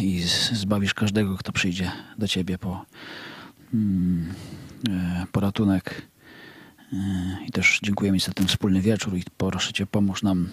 i 0.00 0.22
zbawisz 0.52 0.94
każdego, 0.94 1.36
kto 1.36 1.52
przyjdzie 1.52 1.92
do 2.18 2.28
Ciebie 2.28 2.58
po 2.58 2.84
mm, 3.74 4.34
po 5.32 5.40
ratunek. 5.40 6.02
I 7.46 7.52
też 7.52 7.80
dziękujemy 7.82 8.20
Ci 8.20 8.26
za 8.26 8.32
ten 8.32 8.46
wspólny 8.46 8.80
wieczór 8.80 9.16
i 9.16 9.24
proszę 9.36 9.72
Cię, 9.72 9.86
pomóż 9.86 10.22
nam, 10.22 10.48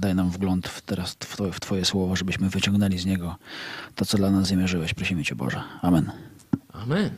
daj 0.00 0.14
nam 0.14 0.30
wgląd 0.30 0.68
w 0.68 0.82
teraz 0.82 1.12
w 1.12 1.16
twoje, 1.16 1.52
w 1.52 1.60
twoje 1.60 1.84
słowo, 1.84 2.16
żebyśmy 2.16 2.48
wyciągnęli 2.48 2.98
z 2.98 3.06
niego 3.06 3.36
to, 3.94 4.04
co 4.04 4.16
dla 4.16 4.30
nas 4.30 4.48
zamierzyłeś. 4.48 4.94
Prosimy 4.94 5.24
Cię, 5.24 5.34
Boże. 5.34 5.62
Amen. 5.82 6.12
Amen. 6.72 7.10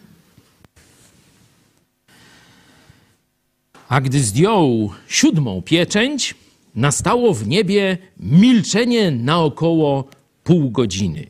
A 3.89 4.01
gdy 4.01 4.21
zdjął 4.21 4.91
siódmą 5.09 5.63
pieczęć, 5.63 6.35
nastało 6.75 7.35
w 7.35 7.49
niebie 7.49 7.99
milczenie 8.17 9.11
na 9.11 9.39
około 9.39 10.05
pół 10.45 10.71
godziny. 10.71 11.27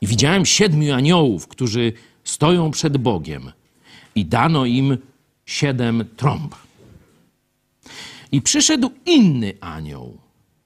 I 0.00 0.06
widziałem 0.06 0.46
siedmiu 0.46 0.94
aniołów, 0.94 1.48
którzy 1.48 1.92
stoją 2.24 2.70
przed 2.70 2.96
Bogiem, 2.96 3.52
i 4.14 4.24
dano 4.24 4.66
im 4.66 4.98
siedem 5.46 6.04
trąb. 6.16 6.54
I 8.32 8.42
przyszedł 8.42 8.90
inny 9.06 9.52
anioł 9.60 10.18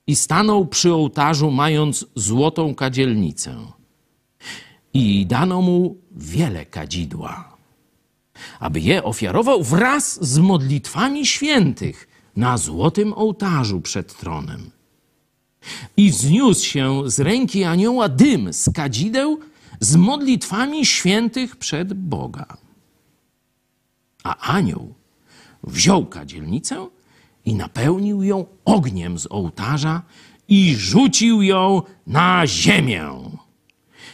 i 0.07 0.17
stanął 0.17 0.67
przy 0.67 0.93
ołtarzu, 0.95 1.50
mając 1.50 2.07
złotą 2.14 2.75
kadzielnicę. 2.75 3.57
I 4.95 5.26
dano 5.26 5.62
mu 5.62 5.97
wiele 6.11 6.67
kadzidła, 6.67 7.57
aby 8.61 8.81
je 8.81 9.05
ofiarował 9.05 9.62
wraz 9.62 10.29
z 10.29 10.38
modlitwami 10.38 11.26
świętych 11.26 12.12
na 12.37 12.59
złotym 12.59 13.12
ołtarzu 13.12 13.81
przed 13.81 14.17
tronem. 14.17 14.71
I 15.97 16.11
wzniósł 16.11 16.67
się 16.67 17.11
z 17.11 17.21
ręki 17.21 17.65
anioła 17.65 18.09
dym 18.09 18.53
z 18.53 18.71
kadzideł 18.71 19.41
z 19.81 19.97
modlitwami 19.97 20.87
świętych 20.87 21.57
przed 21.57 21.93
Boga. 21.93 22.57
A 24.25 24.37
anioł 24.37 24.95
wziął 25.62 26.07
kadzielnicę 26.07 26.89
i 27.45 27.55
napełnił 27.55 28.23
ją 28.23 28.47
ogniem 28.65 29.19
z 29.19 29.27
ołtarza 29.31 30.03
i 30.49 30.75
rzucił 30.77 31.43
ją 31.43 31.83
na 32.07 32.47
ziemię. 32.47 33.09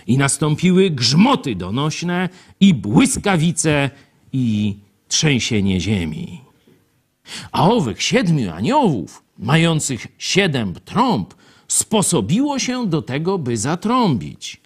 I 0.06 0.18
nastąpiły 0.18 0.90
grzmoty 0.90 1.54
donośne 1.54 2.28
i 2.60 2.75
błyskawice 2.75 3.90
i 4.32 4.76
trzęsienie 5.08 5.80
ziemi. 5.80 6.47
A 7.58 7.70
owych 7.70 8.02
siedmiu 8.02 8.52
aniołów, 8.52 9.22
mających 9.38 10.06
siedem 10.18 10.74
trąb, 10.85 11.35
sposobiło 11.68 12.59
się 12.59 12.87
do 12.87 13.02
tego, 13.02 13.38
by 13.38 13.56
zatrąbić. 13.56 14.61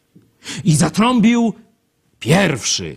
I 0.65 0.75
zatrąbił 0.75 1.55
pierwszy. 2.19 2.97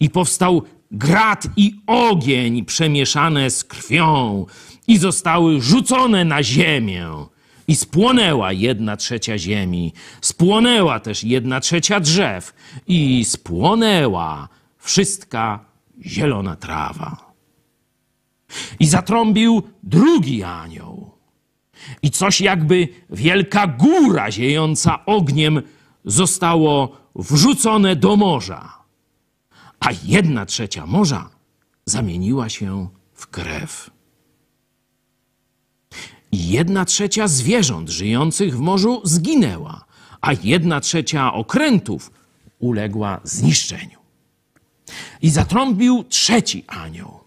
I 0.00 0.10
powstał 0.10 0.62
grat 0.90 1.46
i 1.56 1.74
ogień 1.86 2.64
przemieszane 2.64 3.50
z 3.50 3.64
krwią. 3.64 4.46
I 4.88 4.98
zostały 4.98 5.60
rzucone 5.60 6.24
na 6.24 6.42
ziemię. 6.42 7.08
I 7.68 7.76
spłonęła 7.76 8.52
jedna 8.52 8.96
trzecia 8.96 9.38
ziemi, 9.38 9.92
spłonęła 10.20 11.00
też 11.00 11.24
jedna 11.24 11.60
trzecia 11.60 12.00
drzew, 12.00 12.54
i 12.86 13.24
spłonęła 13.24 14.48
wszystka 14.78 15.64
zielona 16.04 16.56
trawa. 16.56 17.25
I 18.80 18.86
zatrąbił 18.86 19.62
drugi 19.82 20.42
anioł. 20.42 21.10
I 22.02 22.10
coś 22.10 22.40
jakby 22.40 22.88
wielka 23.10 23.66
góra 23.66 24.30
ziejąca 24.30 25.04
ogniem 25.06 25.62
zostało 26.04 26.96
wrzucone 27.14 27.96
do 27.96 28.16
morza, 28.16 28.72
a 29.80 29.88
jedna 30.04 30.46
trzecia 30.46 30.86
morza 30.86 31.30
zamieniła 31.84 32.48
się 32.48 32.88
w 33.14 33.26
krew. 33.26 33.90
I 36.32 36.48
jedna 36.48 36.84
trzecia 36.84 37.28
zwierząt 37.28 37.90
żyjących 37.90 38.56
w 38.56 38.60
morzu 38.60 39.00
zginęła, 39.04 39.84
a 40.20 40.32
jedna 40.42 40.80
trzecia 40.80 41.32
okrętów 41.32 42.10
uległa 42.58 43.20
zniszczeniu. 43.24 43.98
I 45.22 45.30
zatrąbił 45.30 46.04
trzeci 46.04 46.64
anioł. 46.66 47.25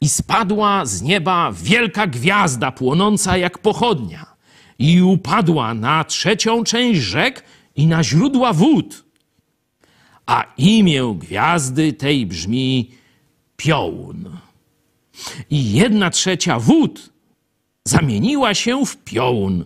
I 0.00 0.08
spadła 0.08 0.86
z 0.86 1.02
nieba 1.02 1.52
wielka 1.52 2.06
gwiazda 2.06 2.72
płonąca 2.72 3.36
jak 3.36 3.58
pochodnia, 3.58 4.34
i 4.78 5.02
upadła 5.02 5.74
na 5.74 6.04
trzecią 6.04 6.64
część 6.64 7.00
rzek 7.00 7.44
i 7.76 7.86
na 7.86 8.04
źródła 8.04 8.52
wód. 8.52 9.04
A 10.26 10.44
imię 10.58 11.14
gwiazdy 11.18 11.92
tej 11.92 12.26
brzmi 12.26 12.90
Piołun. 13.56 14.36
I 15.50 15.72
jedna 15.72 16.10
trzecia 16.10 16.58
wód 16.58 17.10
zamieniła 17.84 18.54
się 18.54 18.86
w 18.86 18.96
piołun, 18.96 19.64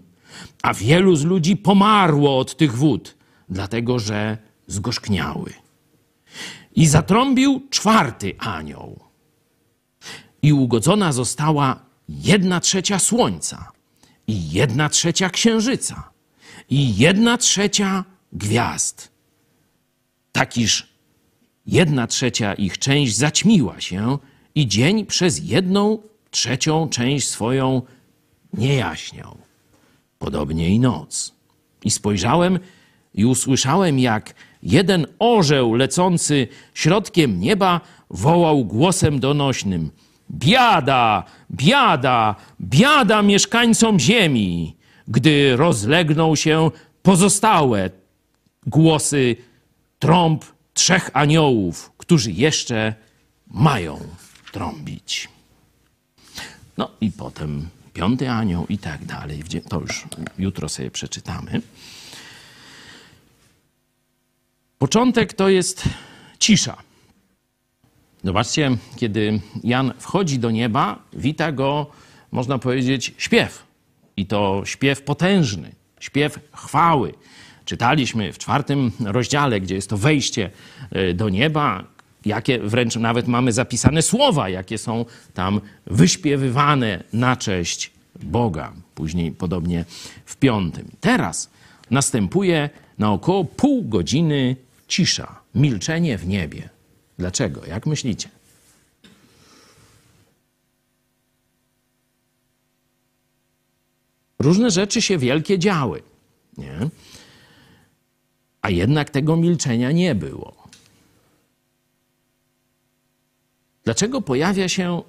a 0.63 0.75
wielu 0.75 1.17
z 1.17 1.25
ludzi 1.25 1.57
pomarło 1.57 2.39
od 2.39 2.57
tych 2.57 2.77
wód, 2.77 3.17
dlatego 3.49 3.99
że 3.99 4.39
zgorzkniały. 4.67 5.53
I 6.77 6.87
zatrąbił 6.87 7.67
czwarty 7.71 8.35
anioł. 8.39 9.08
I 10.43 10.53
ugodzona 10.53 11.13
została 11.13 11.81
jedna 12.09 12.61
trzecia 12.61 12.99
słońca 12.99 13.73
i 14.27 14.51
jedna 14.51 14.89
trzecia 14.89 15.31
księżyca 15.31 16.11
i 16.71 16.97
jedna 16.97 17.39
trzecia 17.39 18.05
gwiazd. 18.33 19.11
Takiż 20.33 20.89
jedna 21.67 22.07
trzecia 22.07 22.55
ich 22.55 22.79
część 22.79 23.17
zaćmiła 23.17 23.81
się 23.81 24.19
i 24.55 24.67
dzień 24.67 25.07
przez 25.07 25.49
jedną 25.49 26.03
trzecią 26.31 26.89
część 26.89 27.29
swoją 27.29 27.83
nie 28.53 28.75
jaśniał. 28.75 29.39
Podobnie 30.19 30.69
i 30.69 30.79
noc. 30.79 31.35
I 31.85 31.91
spojrzałem 31.91 32.59
i 33.15 33.25
usłyszałem, 33.25 33.99
jak 33.99 34.35
jeden 34.63 35.07
orzeł 35.19 35.75
lecący 35.75 36.49
środkiem 36.75 37.41
nieba 37.41 37.81
wołał 38.11 38.65
głosem 38.65 39.21
donośnym: 39.21 39.91
Biada, 40.31 41.25
biada, 41.51 42.35
biada 42.61 43.23
mieszkańcom 43.23 44.01
ziemi! 44.01 44.79
gdy 45.09 45.57
rozlegną 45.57 46.37
się 46.37 46.71
pozostałe 47.03 47.91
głosy 48.67 49.37
trąb 49.99 50.45
trzech 50.75 51.11
aniołów, 51.13 51.93
którzy 51.99 52.33
jeszcze 52.33 52.95
mają 53.47 54.01
trąbić. 54.53 55.29
No 56.77 56.91
i 57.01 57.13
potem 57.13 57.69
piąty 57.93 58.31
anioł 58.31 58.67
i 58.69 58.79
tak 58.79 59.05
dalej. 59.05 59.43
To 59.69 59.81
już 59.81 60.05
jutro 60.39 60.69
sobie 60.69 60.91
przeczytamy. 60.91 61.63
Początek 64.79 65.33
to 65.33 65.49
jest 65.49 65.85
cisza. 66.39 66.77
Zobaczcie, 68.25 68.77
kiedy 68.97 69.41
Jan 69.65 69.93
wchodzi 69.99 70.39
do 70.39 70.51
nieba, 70.51 70.99
wita 71.13 71.53
go, 71.53 71.87
można 72.33 72.59
powiedzieć, 72.59 73.15
śpiew. 73.19 73.67
I 74.17 74.27
to 74.27 74.63
śpiew 74.65 75.03
potężny, 75.03 75.73
śpiew 76.01 76.39
chwały. 76.53 77.15
Czytaliśmy 77.65 78.33
w 78.33 78.39
czwartym 78.39 78.93
rozdziale, 79.05 79.61
gdzie 79.61 79.75
jest 79.75 79.91
to 79.91 79.97
wejście 79.97 80.51
e, 80.91 81.15
do 81.15 81.29
nieba, 81.29 81.85
jakie 82.25 82.59
wręcz 82.59 82.97
nawet 82.97 83.29
mamy 83.29 83.53
zapisane 83.53 84.03
słowa, 84.03 84.49
jakie 84.49 84.79
są 84.79 85.05
tam 85.35 85.61
wyśpiewywane 85.87 87.05
na 87.13 87.37
cześć 87.37 87.91
Boga. 88.23 88.73
Później 88.95 89.33
podobnie 89.33 89.85
w 90.25 90.37
piątym. 90.37 90.91
Teraz 91.01 91.51
następuje 91.91 92.71
na 92.99 93.13
około 93.13 93.45
pół 93.45 93.85
godziny 93.85 94.57
cisza, 94.89 95.41
milczenie 95.55 96.19
w 96.19 96.27
niebie. 96.27 96.78
Dlaczego? 97.19 97.67
Jak 97.67 97.87
myślicie? 97.87 98.29
różne 104.39 104.71
rzeczy 104.71 105.03
się 105.03 105.19
wielkie 105.19 105.59
działy. 105.59 106.03
Nie? 106.59 106.89
A 108.63 108.71
jednak 108.71 109.11
tego 109.11 109.37
milczenia 109.37 109.93
nie 109.93 110.15
było. 110.15 110.69
Dlaczego 113.85 114.23
pojawia 114.23 114.69
się 114.69 115.03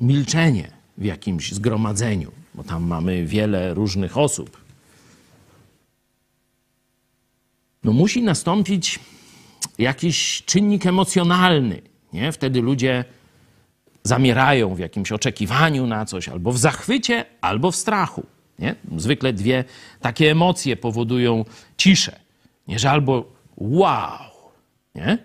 milczenie 0.00 0.70
w 0.98 1.04
jakimś 1.04 1.52
zgromadzeniu? 1.52 2.32
Bo 2.54 2.64
tam 2.64 2.84
mamy 2.84 3.26
wiele 3.26 3.74
różnych 3.74 4.18
osób. 4.18 4.56
No 7.84 7.92
musi 7.92 8.22
nastąpić 8.22 8.98
jakiś 9.78 10.42
czynnik 10.46 10.86
emocjonalny. 10.86 11.82
Nie? 12.12 12.32
Wtedy 12.32 12.62
ludzie 12.62 13.04
zamierają 14.02 14.74
w 14.74 14.78
jakimś 14.78 15.12
oczekiwaniu 15.12 15.86
na 15.86 16.06
coś, 16.06 16.28
albo 16.28 16.52
w 16.52 16.58
zachwycie, 16.58 17.24
albo 17.40 17.70
w 17.70 17.76
strachu. 17.76 18.26
Nie? 18.58 18.74
Zwykle 18.96 19.32
dwie 19.32 19.64
takie 20.00 20.30
emocje 20.30 20.76
powodują 20.76 21.44
ciszę. 21.76 22.20
Nie, 22.68 22.78
że 22.78 22.90
albo 22.90 23.32
wow, 23.56 24.18
nie? 24.94 25.18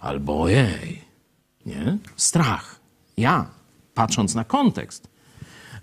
albo 0.00 0.42
ojej, 0.42 1.02
nie? 1.66 1.98
strach. 2.16 2.80
Ja, 3.16 3.46
patrząc 3.94 4.34
na 4.34 4.44
kontekst, 4.44 5.08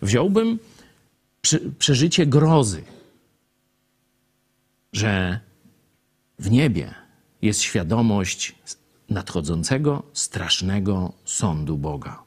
wziąłbym 0.01 0.59
przy, 1.41 1.71
przeżycie 1.79 2.25
grozy, 2.25 2.83
że 4.93 5.39
w 6.39 6.51
niebie 6.51 7.00
jest 7.41 7.61
świadomość 7.61 8.55
nadchodzącego, 9.09 10.03
strasznego 10.13 11.11
sądu 11.25 11.77
Boga. 11.77 12.23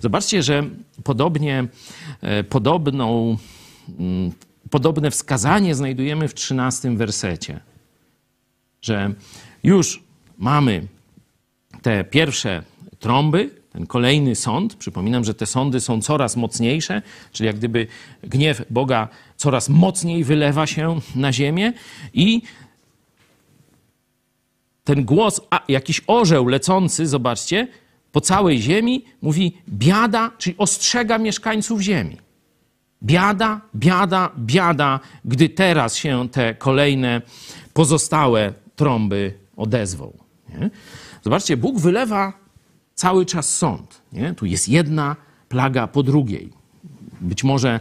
Zobaczcie, 0.00 0.42
że 0.42 0.64
podobnie, 1.04 1.68
e, 2.20 2.44
podobną, 2.44 3.36
mm, 3.98 4.32
podobne 4.70 5.10
wskazanie 5.10 5.74
znajdujemy 5.74 6.28
w 6.28 6.34
trzynastym 6.34 6.96
wersecie, 6.96 7.60
że 8.82 9.14
już 9.64 10.02
mamy 10.38 10.86
te 11.82 12.04
pierwsze 12.04 12.62
trąby, 12.98 13.50
ten 13.72 13.86
kolejny 13.86 14.34
sąd. 14.34 14.74
Przypominam, 14.74 15.24
że 15.24 15.34
te 15.34 15.46
sądy 15.46 15.80
są 15.80 16.00
coraz 16.00 16.36
mocniejsze, 16.36 17.02
czyli 17.32 17.46
jak 17.46 17.56
gdyby 17.56 17.86
gniew 18.22 18.62
Boga 18.70 19.08
coraz 19.36 19.68
mocniej 19.68 20.24
wylewa 20.24 20.66
się 20.66 21.00
na 21.14 21.32
ziemię 21.32 21.72
i 22.14 22.42
ten 24.84 25.04
głos, 25.04 25.40
a, 25.50 25.60
jakiś 25.68 26.00
orzeł 26.06 26.46
lecący, 26.46 27.06
zobaczcie, 27.06 27.68
po 28.12 28.20
całej 28.20 28.62
ziemi 28.62 29.04
mówi 29.22 29.56
biada, 29.68 30.30
czyli 30.38 30.56
ostrzega 30.58 31.18
mieszkańców 31.18 31.80
ziemi. 31.80 32.16
Biada, 33.02 33.60
biada, 33.76 34.30
biada, 34.38 35.00
gdy 35.24 35.48
teraz 35.48 35.96
się 35.96 36.28
te 36.28 36.54
kolejne 36.54 37.22
pozostałe 37.72 38.52
trąby 38.76 39.34
odezwą. 39.56 40.12
Nie? 40.48 40.70
Zobaczcie, 41.22 41.56
Bóg 41.56 41.80
wylewa 41.80 42.32
cały 42.94 43.26
czas 43.26 43.56
sąd. 43.56 44.02
Nie? 44.12 44.34
Tu 44.34 44.46
jest 44.46 44.68
jedna 44.68 45.16
plaga 45.48 45.86
po 45.86 46.02
drugiej. 46.02 46.50
Być 47.20 47.44
może 47.44 47.80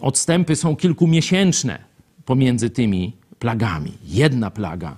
odstępy 0.00 0.56
są 0.56 0.76
kilkumiesięczne 0.76 1.78
pomiędzy 2.24 2.70
tymi 2.70 3.16
plagami. 3.38 3.92
Jedna 4.04 4.50
plaga 4.50 4.96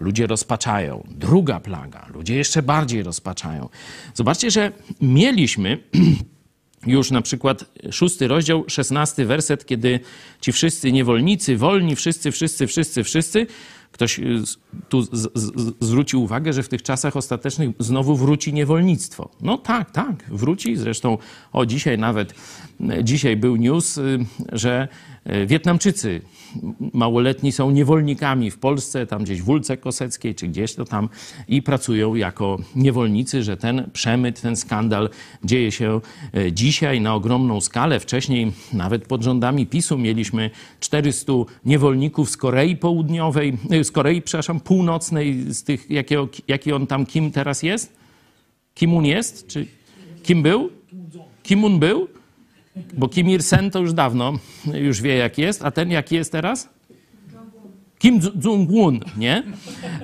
ludzie 0.00 0.26
rozpaczają. 0.26 1.06
Druga 1.10 1.60
plaga, 1.60 2.06
ludzie 2.14 2.36
jeszcze 2.36 2.62
bardziej 2.62 3.02
rozpaczają. 3.02 3.68
Zobaczcie, 4.14 4.50
że 4.50 4.72
mieliśmy 5.00 5.78
już 6.86 7.10
na 7.10 7.22
przykład 7.22 7.64
szósty 7.90 8.28
rozdział, 8.28 8.64
szesnasty 8.68 9.24
werset, 9.24 9.66
kiedy 9.66 10.00
ci 10.40 10.52
wszyscy 10.52 10.92
niewolnicy, 10.92 11.56
wolni, 11.56 11.96
wszyscy, 11.96 12.30
wszyscy, 12.30 12.66
wszyscy, 12.66 13.04
wszyscy, 13.04 13.46
ktoś 13.92 14.18
y, 14.18 14.42
tu 14.88 15.02
z, 15.02 15.10
z, 15.34 15.74
zwrócił 15.80 16.22
uwagę, 16.22 16.52
że 16.52 16.62
w 16.62 16.68
tych 16.68 16.82
czasach 16.82 17.16
ostatecznych 17.16 17.70
znowu 17.78 18.16
wróci 18.16 18.52
niewolnictwo. 18.52 19.30
No 19.40 19.58
tak, 19.58 19.90
tak, 19.90 20.24
wróci. 20.28 20.76
Zresztą 20.76 21.18
o 21.52 21.66
dzisiaj 21.66 21.98
nawet, 21.98 22.34
dzisiaj 23.02 23.36
był 23.36 23.56
news, 23.56 23.98
y, 23.98 24.18
że 24.52 24.88
y, 25.26 25.46
Wietnamczycy 25.46 26.20
małoletni 26.92 27.52
są 27.52 27.70
niewolnikami 27.70 28.50
w 28.50 28.58
Polsce, 28.58 29.06
tam 29.06 29.24
gdzieś 29.24 29.42
w 29.42 29.44
Wólce 29.44 29.76
Koseckiej, 29.76 30.34
czy 30.34 30.48
gdzieś 30.48 30.74
to 30.74 30.84
tam 30.84 31.08
i 31.48 31.62
pracują 31.62 32.14
jako 32.14 32.58
niewolnicy, 32.76 33.42
że 33.42 33.56
ten 33.56 33.90
przemyt, 33.92 34.40
ten 34.40 34.56
skandal 34.56 35.10
dzieje 35.44 35.72
się 35.72 36.00
dzisiaj 36.52 37.00
na 37.00 37.14
ogromną 37.14 37.60
skalę. 37.60 38.00
Wcześniej 38.00 38.52
nawet 38.72 39.06
pod 39.06 39.22
rządami 39.22 39.66
PiSu 39.66 39.98
mieliśmy 39.98 40.50
400 40.80 41.32
niewolników 41.64 42.30
z 42.30 42.36
Korei 42.36 42.76
Południowej, 42.76 43.58
z 43.84 43.90
Korei, 43.90 44.22
przepraszam, 44.22 44.60
Północnej, 44.60 45.54
z 45.54 45.62
tych, 45.62 45.90
jakiego, 45.90 46.28
jaki 46.48 46.72
on 46.72 46.86
tam, 46.86 47.06
kim 47.06 47.32
teraz 47.32 47.62
jest? 47.62 47.96
Kim 48.74 48.94
on 48.94 49.04
jest? 49.04 49.46
Czy 49.46 49.66
kim 50.22 50.42
był? 50.42 50.70
Kim 51.42 51.64
on 51.64 51.78
był? 51.78 52.08
Bo 52.92 53.08
Kim 53.08 53.30
Il-sen 53.30 53.70
to 53.70 53.78
już 53.80 53.92
dawno 53.92 54.38
już 54.74 55.02
wie, 55.02 55.16
jak 55.16 55.38
jest, 55.38 55.64
a 55.64 55.70
ten 55.70 55.90
jaki 55.90 56.14
jest 56.14 56.32
teraz? 56.32 56.68
Kim 57.98 58.20
Jong-un, 58.44 59.00
nie? 59.16 59.42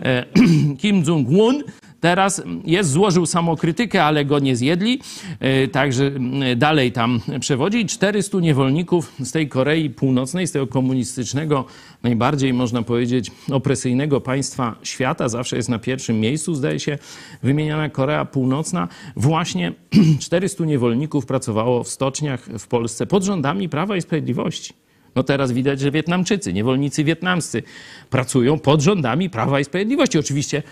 E, 0.03 0.25
Kim 0.81 1.05
Jong-un 1.05 1.63
Teraz 2.03 2.43
jest, 2.65 2.91
złożył 2.91 3.27
samokrytykę, 3.27 4.05
ale 4.05 4.25
go 4.25 4.39
nie 4.39 4.57
zjedli, 4.57 5.01
e, 5.41 5.69
także 5.69 6.11
dalej 6.57 6.93
tam 6.93 7.21
przewodzi. 7.41 7.87
400 7.87 8.41
niewolników 8.41 9.13
z 9.21 9.33
tej 9.33 9.49
Korei 9.49 9.91
Północnej, 9.91 10.47
z 10.47 10.53
tego 10.53 10.67
komunistycznego, 10.67 11.65
najbardziej 12.03 12.53
można 12.53 12.83
powiedzieć 12.83 13.31
opresyjnego 13.53 14.21
państwa 14.21 14.75
świata, 14.83 15.29
zawsze 15.29 15.57
jest 15.57 15.69
na 15.69 15.79
pierwszym 15.79 16.21
miejscu, 16.21 16.55
zdaje 16.55 16.81
się, 16.81 16.99
wymieniana 17.43 17.89
Korea 17.89 18.25
Północna. 18.25 18.89
Właśnie 19.17 19.73
400 20.21 20.65
niewolników 20.65 21.27
pracowało 21.27 21.85
w 21.85 21.89
stoczniach 21.89 22.45
w 22.59 22.67
Polsce 22.67 23.07
pod 23.07 23.25
rządami 23.25 23.69
Prawa 23.69 23.97
i 23.97 24.03
Sprawiedliwości. 24.03 24.73
No 25.15 25.23
teraz 25.23 25.53
widać, 25.53 25.81
że 25.81 25.91
Wietnamczycy, 25.91 26.53
niewolnicy 26.53 27.05
wietnamscy 27.05 27.63
pracują 28.11 28.59
pod 28.59 28.81
rządami 28.81 29.31
Prawa 29.31 29.61
i 29.61 29.65
Sprawiedliwości. 29.65 30.19
Oczywiście 30.19 30.63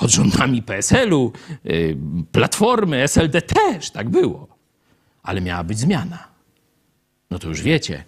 pod 0.00 0.10
rządami 0.10 0.62
PSL-u, 0.62 1.32
y, 1.66 1.96
Platformy, 2.32 3.02
SLD 3.02 3.42
też 3.42 3.90
tak 3.90 4.08
było. 4.08 4.48
Ale 5.22 5.40
miała 5.40 5.64
być 5.64 5.78
zmiana. 5.78 6.28
No 7.30 7.38
to 7.38 7.48
już 7.48 7.62
wiecie, 7.62 8.04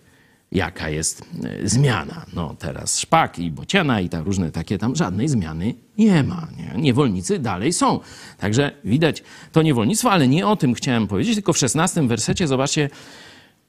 jaka 0.52 0.88
jest 0.88 1.22
y, 1.62 1.68
zmiana. 1.68 2.26
No 2.34 2.54
teraz 2.58 2.98
Szpak 2.98 3.38
i 3.38 3.50
Bociana 3.50 4.00
i 4.00 4.08
tak 4.08 4.24
różne 4.24 4.50
takie 4.50 4.78
tam, 4.78 4.96
żadnej 4.96 5.28
zmiany 5.28 5.74
nie 5.98 6.22
ma. 6.22 6.48
Nie? 6.56 6.82
Niewolnicy 6.82 7.38
dalej 7.38 7.72
są. 7.72 8.00
Także 8.38 8.72
widać 8.84 9.22
to 9.52 9.62
niewolnictwo, 9.62 10.10
ale 10.10 10.28
nie 10.28 10.46
o 10.46 10.56
tym 10.56 10.74
chciałem 10.74 11.06
powiedzieć, 11.06 11.34
tylko 11.34 11.52
w 11.52 11.58
szesnastym 11.58 12.08
wersecie 12.08 12.48
zobaczcie, 12.48 12.90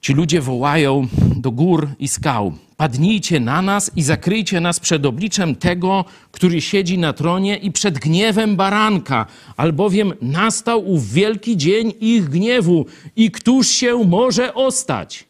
Ci 0.04 0.12
ludzie 0.12 0.40
wołają 0.40 1.06
do 1.36 1.50
gór 1.50 1.88
i 1.98 2.08
skał: 2.08 2.52
Padnijcie 2.76 3.40
na 3.40 3.62
nas 3.62 3.90
i 3.96 4.02
zakryjcie 4.02 4.60
nas 4.60 4.80
przed 4.80 5.06
obliczem 5.06 5.54
tego, 5.54 6.04
który 6.32 6.60
siedzi 6.60 6.98
na 6.98 7.12
tronie 7.12 7.56
i 7.56 7.72
przed 7.72 7.98
gniewem 7.98 8.56
baranka, 8.56 9.26
albowiem 9.56 10.12
nastał 10.22 10.90
ów 10.90 11.12
wielki 11.12 11.56
dzień 11.56 11.92
ich 12.00 12.28
gniewu 12.28 12.86
i 13.16 13.30
któż 13.30 13.68
się 13.68 14.04
może 14.04 14.54
ostać? 14.54 15.24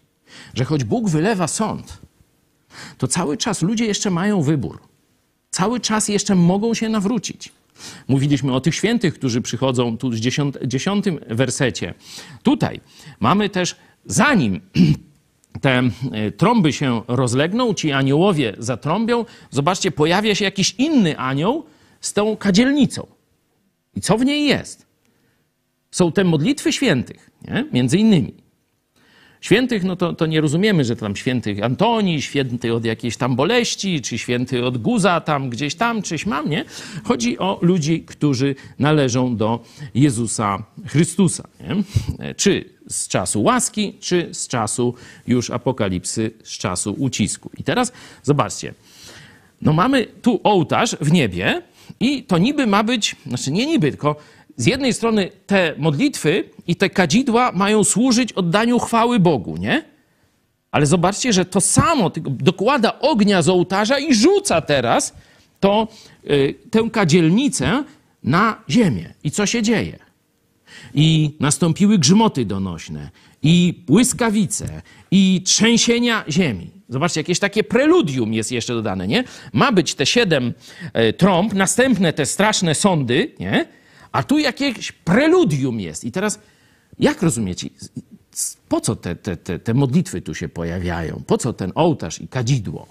Że 0.55 0.65
choć 0.65 0.85
Bóg 0.85 1.09
wylewa 1.09 1.49
sąd, 1.49 1.99
to 2.99 3.09
cały 3.09 3.37
czas 3.37 3.63
ludzie 3.63 3.85
jeszcze 3.85 4.11
mają 4.11 4.43
wybór. 4.43 4.79
Cały 5.51 5.81
czas 5.81 6.09
jeszcze 6.09 6.35
mogą 6.35 6.75
się 6.75 6.89
nawrócić. 6.89 7.53
Mówiliśmy 8.09 8.55
o 8.55 8.61
tych 8.61 8.75
świętych, 8.75 9.15
którzy 9.15 9.41
przychodzą 9.41 9.99
tu 9.99 10.11
w 10.11 10.17
dziesiątym 10.67 11.19
wersecie. 11.29 11.95
Tutaj 12.43 12.81
mamy 13.21 13.49
też 13.49 13.77
zanim 14.07 14.61
te 15.61 15.83
e, 16.13 16.31
trąby 16.31 16.73
się 16.73 17.03
rozlegną, 17.09 17.75
ci 17.75 17.93
aniołowie 17.93 18.55
zatrąbią, 18.59 19.25
zobaczcie, 19.51 19.91
pojawia 19.91 20.35
się 20.35 20.45
jakiś 20.45 20.75
inny 20.79 21.19
anioł 21.19 21.65
z 22.01 22.13
tą 22.13 22.37
kadzielnicą. 22.37 23.07
I 23.97 24.01
co 24.01 24.19
w 24.19 24.25
niej 24.25 24.49
jest? 24.49 24.87
Są 25.91 26.13
te 26.13 26.25
modlitwy 26.25 26.73
świętych, 26.73 27.31
nie? 27.49 27.67
między 27.73 27.99
innymi. 27.99 28.44
Świętych, 29.45 29.85
no 29.85 29.97
to, 29.97 30.13
to 30.13 30.27
nie 30.27 30.41
rozumiemy, 30.41 30.85
że 30.85 30.97
tam 30.97 31.17
świętych 31.17 31.63
Antoni, 31.63 32.23
święty 32.23 32.75
od 32.75 32.85
jakiejś 32.85 33.17
tam 33.17 33.37
boleści, 33.37 34.01
czy 34.01 34.19
święty 34.19 34.65
od 34.65 34.79
guza 34.79 35.21
tam 35.21 35.51
gdzieś 35.51 35.75
tam, 35.75 36.03
czyś 36.03 36.27
mam, 36.27 36.51
nie? 36.51 36.65
Chodzi 37.05 37.39
o 37.39 37.59
ludzi, 37.63 38.03
którzy 38.07 38.55
należą 38.79 39.37
do 39.37 39.65
Jezusa 39.95 40.65
Chrystusa. 40.87 41.49
Nie? 41.61 42.35
Czy 42.35 42.65
z 42.89 43.09
czasu 43.09 43.43
łaski, 43.43 43.95
czy 44.01 44.29
z 44.33 44.49
czasu 44.49 44.95
już 45.27 45.51
apokalipsy, 45.51 46.31
z 46.45 46.59
czasu 46.59 46.95
ucisku. 46.99 47.51
I 47.59 47.65
teraz 47.65 47.93
zobaczcie. 48.23 48.75
No 49.63 49.73
mamy 49.73 50.07
tu 50.23 50.41
ołtarz 50.45 50.97
w 51.01 51.13
niebie 51.13 51.63
i 52.01 52.23
to 52.23 52.39
niby 52.39 52.67
ma 52.67 52.85
być, 52.85 53.17
znaczy 53.27 53.53
nie 53.53 53.67
niby, 53.67 53.91
tylko 53.91 54.17
z 54.57 54.67
jednej 54.67 54.93
strony 54.93 55.31
te 55.47 55.75
modlitwy 55.79 56.45
i 56.67 56.77
te 56.77 56.91
kadzidła 56.91 57.53
mają 57.53 57.85
służyć 57.85 58.33
oddaniu 58.33 58.79
chwały 58.79 59.21
Bogu, 59.21 59.57
nie? 59.57 59.85
Ale 60.71 60.87
zobaczcie, 60.87 61.33
że 61.33 61.45
to 61.45 61.61
samo 61.61 62.11
dokłada 62.27 62.99
ognia 63.01 63.43
z 63.43 63.49
ołtarza 63.49 63.99
i 63.99 64.15
rzuca 64.15 64.61
teraz 64.61 65.15
to 65.61 65.89
y, 66.31 66.55
tę 66.71 66.91
kadzielnicę 66.93 67.85
na 68.23 68.63
ziemię. 68.71 69.15
I 69.25 69.31
co 69.31 69.47
się 69.47 69.63
dzieje? 69.63 69.99
I 70.95 71.37
nastąpiły 71.41 71.99
grzmoty 71.99 72.45
donośne, 72.45 73.11
i 73.43 73.75
błyskawice, 73.87 74.83
i 75.11 75.43
trzęsienia 75.45 76.25
ziemi. 76.29 76.71
Zobaczcie, 76.89 77.21
jakieś 77.21 77.39
takie 77.39 77.65
preludium 77.65 78.35
jest 78.35 78.53
jeszcze 78.53 78.75
dodane, 78.75 79.09
nie? 79.09 79.25
Ma 79.53 79.73
być 79.73 79.95
te 79.95 80.07
siedem 80.07 80.53
e, 80.93 81.13
trąb, 81.13 81.55
następne 81.55 82.13
te 82.13 82.27
straszne 82.27 82.75
sądy, 82.75 83.33
nie? 83.41 83.67
A 84.15 84.23
tu 84.23 84.39
jakieś 84.39 84.93
preludium 84.93 85.81
jest. 85.81 86.05
I 86.05 86.13
teraz, 86.13 86.39
jak 86.99 87.23
rozumiecie, 87.23 87.69
po 88.69 88.81
co 88.81 88.97
te, 88.97 89.17
te, 89.17 89.37
te, 89.37 89.59
te 89.59 89.75
modlitwy 89.75 90.23
tu 90.23 90.35
się 90.35 90.49
pojawiają? 90.49 91.23
Po 91.27 91.39
co 91.39 91.53
ten 91.53 91.73
ołtarz 91.75 92.21
i 92.21 92.29
kadzidło? 92.29 92.87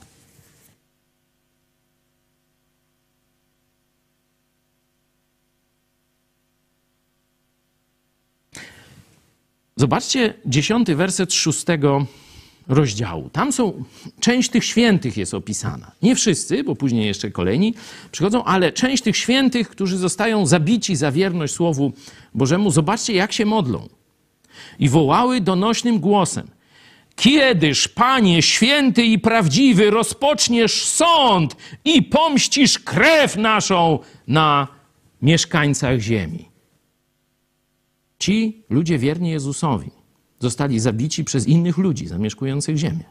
Zobaczcie 9.76 10.34
dziesiąty 10.46 10.96
werset 10.96 11.34
szóstego 11.34 12.06
rozdziału. 12.68 13.30
Tam 13.30 13.52
są, 13.52 13.84
część 14.20 14.50
tych 14.50 14.66
świętych 14.66 15.18
jest 15.18 15.34
opisana. 15.34 15.92
Nie 16.02 16.16
wszyscy, 16.16 16.64
bo 16.64 16.76
później 16.76 17.08
jeszcze 17.08 17.32
kolejni 17.32 17.74
przychodzą, 18.12 18.44
ale 18.44 18.72
część 18.72 19.04
tych 19.04 19.18
świętych, 19.18 19.70
którzy 19.70 19.98
zostają 19.98 20.46
zabici 20.46 20.96
za 20.96 21.12
wierność 21.12 21.54
Słowu 21.54 21.94
Bożemu, 22.34 22.72
zobaczcie 22.72 23.14
jak 23.14 23.32
się 23.32 23.46
modlą. 23.46 23.90
I 24.80 24.90
wołały 24.90 25.42
donośnym 25.42 26.00
głosem. 26.00 26.48
Kiedyż, 27.16 27.88
Panie 27.88 28.42
święty 28.42 29.06
i 29.06 29.20
prawdziwy, 29.20 29.90
rozpoczniesz 29.90 30.86
sąd 30.86 31.56
i 31.86 32.04
pomścisz 32.04 32.80
krew 32.80 33.36
naszą 33.36 34.00
na 34.28 34.68
mieszkańcach 35.22 36.00
ziemi. 36.00 36.50
Ci 38.20 38.64
ludzie 38.70 38.98
wierni 38.98 39.30
Jezusowi 39.30 40.03
zostali 40.44 40.80
zabici 40.80 41.24
przez 41.24 41.48
innych 41.48 41.78
ludzi 41.78 42.08
zamieszkujących 42.08 42.78
ziemię. 42.78 43.04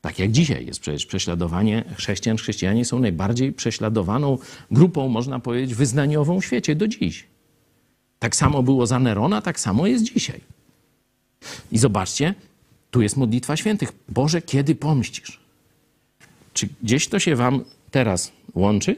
Tak 0.00 0.18
jak 0.18 0.30
dzisiaj 0.32 0.66
jest 0.66 0.80
przecież 0.80 1.06
prześladowanie 1.06 1.84
chrześcijan. 1.96 2.36
Chrześcijanie 2.36 2.84
są 2.84 2.98
najbardziej 2.98 3.52
prześladowaną 3.52 4.38
grupą, 4.70 5.08
można 5.08 5.40
powiedzieć, 5.40 5.74
wyznaniową 5.74 6.40
w 6.40 6.44
świecie 6.44 6.74
do 6.74 6.88
dziś. 6.88 7.26
Tak 8.18 8.36
samo 8.36 8.62
było 8.62 8.86
za 8.86 8.98
Nerona, 8.98 9.42
tak 9.42 9.60
samo 9.60 9.86
jest 9.86 10.04
dzisiaj. 10.04 10.40
I 11.72 11.78
zobaczcie, 11.78 12.34
tu 12.90 13.02
jest 13.02 13.16
modlitwa 13.16 13.56
świętych. 13.56 13.92
Boże, 14.08 14.42
kiedy 14.42 14.74
pomścisz? 14.74 15.40
Czy 16.52 16.68
gdzieś 16.82 17.08
to 17.08 17.18
się 17.18 17.36
wam 17.36 17.64
teraz 17.90 18.32
łączy? 18.54 18.96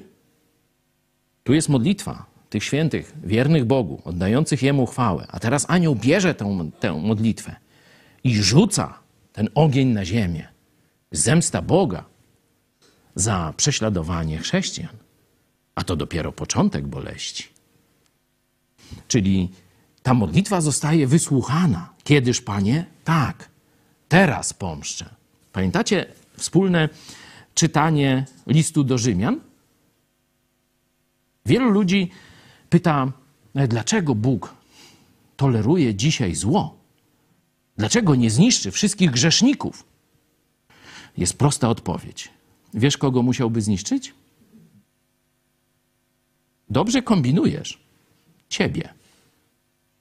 Tu 1.44 1.54
jest 1.54 1.68
modlitwa 1.68 2.31
tych 2.52 2.64
świętych, 2.64 3.12
wiernych 3.24 3.64
Bogu, 3.64 4.02
oddających 4.04 4.62
Jemu 4.62 4.86
chwałę. 4.86 5.26
A 5.28 5.40
teraz 5.40 5.66
anioł 5.68 5.96
bierze 5.96 6.34
tę, 6.34 6.70
tę 6.80 6.92
modlitwę 6.92 7.56
i 8.24 8.42
rzuca 8.42 8.98
ten 9.32 9.48
ogień 9.54 9.88
na 9.88 10.04
ziemię. 10.04 10.48
Zemsta 11.12 11.62
Boga 11.62 12.04
za 13.14 13.54
prześladowanie 13.56 14.38
chrześcijan. 14.38 14.96
A 15.74 15.84
to 15.84 15.96
dopiero 15.96 16.32
początek 16.32 16.86
boleści. 16.86 17.44
Czyli 19.08 19.48
ta 20.02 20.14
modlitwa 20.14 20.60
zostaje 20.60 21.06
wysłuchana. 21.06 21.92
Kiedyż, 22.04 22.40
Panie? 22.40 22.84
Tak, 23.04 23.48
teraz 24.08 24.52
pomszczę. 24.52 25.04
Pamiętacie 25.52 26.06
wspólne 26.36 26.88
czytanie 27.54 28.26
listu 28.46 28.84
do 28.84 28.98
Rzymian? 28.98 29.40
Wielu 31.46 31.70
ludzi 31.70 32.10
pyta, 32.72 33.12
dlaczego 33.68 34.14
Bóg 34.14 34.54
toleruje 35.36 35.94
dzisiaj 35.94 36.34
zło? 36.34 36.78
Dlaczego 37.76 38.14
nie 38.14 38.30
zniszczy 38.30 38.70
wszystkich 38.70 39.10
grzeszników? 39.10 39.84
Jest 41.16 41.38
prosta 41.38 41.68
odpowiedź. 41.68 42.30
Wiesz, 42.74 42.96
kogo 42.96 43.22
musiałby 43.22 43.62
zniszczyć? 43.62 44.14
Dobrze 46.70 47.02
kombinujesz. 47.02 47.78
Ciebie 48.48 48.94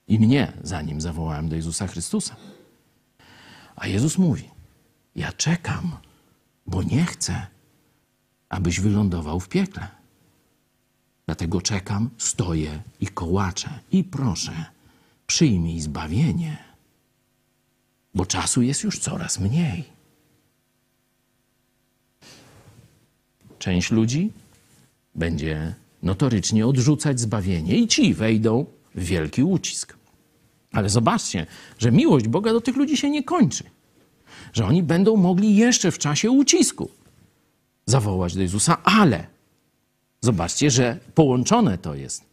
i 0.08 0.18
mnie, 0.18 0.52
zanim 0.62 1.00
zawołałem 1.00 1.48
do 1.48 1.56
Jezusa 1.56 1.86
Chrystusa. 1.86 2.36
A 3.76 3.86
Jezus 3.86 4.18
mówi: 4.18 4.48
Ja 5.14 5.32
czekam, 5.32 5.96
bo 6.66 6.82
nie 6.82 7.04
chcę, 7.04 7.46
abyś 8.48 8.80
wylądował 8.80 9.40
w 9.40 9.48
piekle. 9.48 10.01
Dlatego 11.26 11.60
czekam, 11.60 12.10
stoję 12.18 12.82
i 13.00 13.06
kołaczę 13.06 13.78
i 13.92 14.04
proszę, 14.04 14.64
przyjmij 15.26 15.80
zbawienie, 15.80 16.56
bo 18.14 18.26
czasu 18.26 18.62
jest 18.62 18.82
już 18.84 18.98
coraz 18.98 19.40
mniej. 19.40 19.84
Część 23.58 23.90
ludzi 23.90 24.32
będzie 25.14 25.74
notorycznie 26.02 26.66
odrzucać 26.66 27.20
zbawienie 27.20 27.76
i 27.78 27.88
ci 27.88 28.14
wejdą 28.14 28.66
w 28.94 29.04
wielki 29.04 29.42
ucisk. 29.42 29.96
Ale 30.72 30.88
zobaczcie, 30.88 31.46
że 31.78 31.92
miłość 31.92 32.28
Boga 32.28 32.52
do 32.52 32.60
tych 32.60 32.76
ludzi 32.76 32.96
się 32.96 33.10
nie 33.10 33.22
kończy. 33.24 33.64
Że 34.52 34.66
oni 34.66 34.82
będą 34.82 35.16
mogli 35.16 35.56
jeszcze 35.56 35.90
w 35.90 35.98
czasie 35.98 36.30
ucisku 36.30 36.90
zawołać 37.86 38.34
do 38.34 38.42
Jezusa, 38.42 38.82
ale 38.82 39.26
zobaczcie, 40.22 40.70
że 40.70 40.98
połączone 41.14 41.78
to 41.78 41.94
jest 41.94 42.24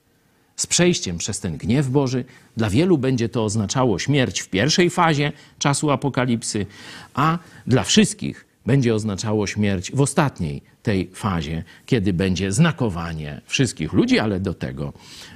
z 0.55 0.67
przejściem 0.67 1.17
przez 1.17 1.39
ten 1.39 1.57
gniew 1.57 1.89
Boży. 1.89 2.25
Dla 2.57 2.69
wielu 2.69 2.97
będzie 2.97 3.29
to 3.29 3.43
oznaczało 3.43 3.99
śmierć 3.99 4.41
w 4.41 4.49
pierwszej 4.49 4.89
fazie 4.89 5.31
czasu 5.59 5.91
apokalipsy, 5.91 6.65
a 7.13 7.39
dla 7.67 7.83
wszystkich 7.83 8.45
będzie 8.65 8.95
oznaczało 8.95 9.47
śmierć 9.47 9.91
w 9.91 10.01
ostatniej 10.01 10.61
tej 10.83 11.09
fazie, 11.13 11.63
kiedy 11.85 12.13
będzie 12.13 12.51
znakowanie 12.51 13.41
wszystkich 13.45 13.93
ludzi, 13.93 14.19
ale 14.19 14.39
do 14.39 14.53
tego 14.53 14.93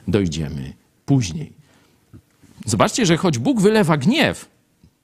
dojdziemy 0.08 0.74
później. 1.06 1.54
Zobaczcie, 2.66 3.06
że 3.06 3.18
choć 3.18 3.38
Bóg 3.38 3.62
wylewa 3.62 3.98
gniew, 3.98 4.46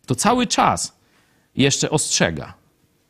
to 0.05 0.15
cały 0.15 0.47
czas 0.47 0.93
jeszcze 1.55 1.89
ostrzega. 1.89 2.53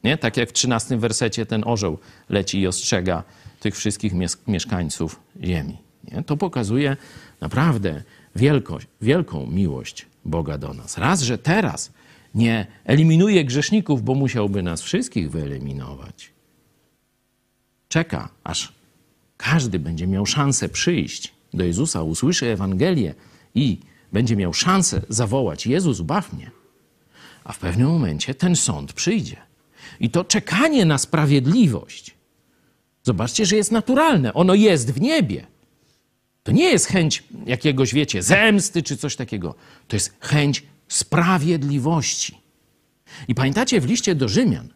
Nie? 0.03 0.17
Tak 0.17 0.37
jak 0.37 0.49
w 0.49 0.53
13 0.53 0.97
wersecie 0.97 1.45
ten 1.45 1.63
orzeł 1.65 1.97
leci 2.29 2.59
i 2.59 2.67
ostrzega 2.67 3.23
tych 3.59 3.75
wszystkich 3.75 4.13
mieszkańców 4.47 5.19
ziemi. 5.43 5.77
Nie? 6.03 6.23
To 6.23 6.37
pokazuje 6.37 6.97
naprawdę 7.41 8.03
wielkość, 8.35 8.87
wielką 9.01 9.45
miłość 9.47 10.05
Boga 10.25 10.57
do 10.57 10.73
nas. 10.73 10.97
Raz, 10.97 11.21
że 11.21 11.37
teraz 11.37 11.91
nie 12.35 12.67
eliminuje 12.85 13.45
grzeszników, 13.45 14.03
bo 14.03 14.15
musiałby 14.15 14.63
nas 14.63 14.81
wszystkich 14.81 15.31
wyeliminować. 15.31 16.31
Czeka, 17.87 18.29
aż 18.43 18.73
każdy 19.37 19.79
będzie 19.79 20.07
miał 20.07 20.25
szansę 20.25 20.69
przyjść 20.69 21.33
do 21.53 21.63
Jezusa, 21.63 22.03
usłyszy 22.03 22.45
Ewangelię 22.47 23.15
i 23.55 23.79
będzie 24.13 24.35
miał 24.35 24.53
szansę 24.53 25.01
zawołać: 25.09 25.67
Jezus, 25.67 26.01
baw 26.01 26.33
mnie. 26.33 26.51
A 27.43 27.53
w 27.53 27.59
pewnym 27.59 27.87
momencie 27.87 28.35
ten 28.35 28.55
sąd 28.55 28.93
przyjdzie. 28.93 29.37
I 29.99 30.09
to 30.09 30.23
czekanie 30.23 30.85
na 30.85 30.97
sprawiedliwość, 30.97 32.15
zobaczcie, 33.09 33.45
że 33.45 33.55
jest 33.55 33.71
naturalne. 33.71 34.33
Ono 34.33 34.53
jest 34.53 34.91
w 34.91 35.01
niebie. 35.01 35.47
To 36.43 36.51
nie 36.51 36.69
jest 36.69 36.85
chęć 36.85 37.23
jakiegoś, 37.45 37.93
wiecie, 37.93 38.21
zemsty 38.23 38.83
czy 38.83 38.97
coś 38.97 39.15
takiego. 39.15 39.55
To 39.87 39.95
jest 39.95 40.17
chęć 40.19 40.63
sprawiedliwości. 40.87 42.37
I 43.27 43.35
pamiętacie 43.35 43.81
w 43.81 43.85
liście 43.85 44.15
do 44.15 44.27
Rzymian, 44.27 44.67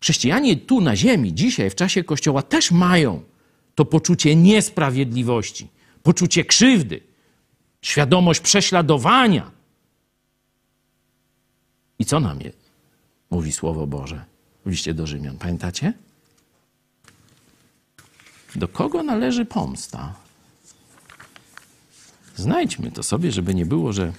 chrześcijanie 0.00 0.56
tu 0.56 0.80
na 0.80 0.96
ziemi, 0.96 1.34
dzisiaj, 1.34 1.70
w 1.70 1.74
czasie 1.74 2.04
Kościoła, 2.04 2.42
też 2.42 2.70
mają 2.70 3.22
to 3.74 3.84
poczucie 3.84 4.36
niesprawiedliwości, 4.36 5.68
poczucie 6.02 6.44
krzywdy, 6.44 7.00
świadomość 7.82 8.40
prześladowania. 8.40 9.50
I 11.98 12.04
co 12.04 12.20
nam 12.20 12.40
je, 12.40 12.52
mówi 13.30 13.52
Słowo 13.52 13.86
Boże 13.86 14.24
w 14.66 14.70
liście 14.70 14.94
do 14.94 15.06
Rzymian? 15.06 15.38
Pamiętacie? 15.38 15.92
Do 18.56 18.68
kogo 18.68 19.02
należy 19.02 19.44
pomsta? 19.44 20.14
Znajdźmy 22.36 22.92
to 22.92 23.02
sobie, 23.02 23.32
żeby 23.32 23.54
nie 23.54 23.66
było, 23.66 23.92
że, 23.92 24.12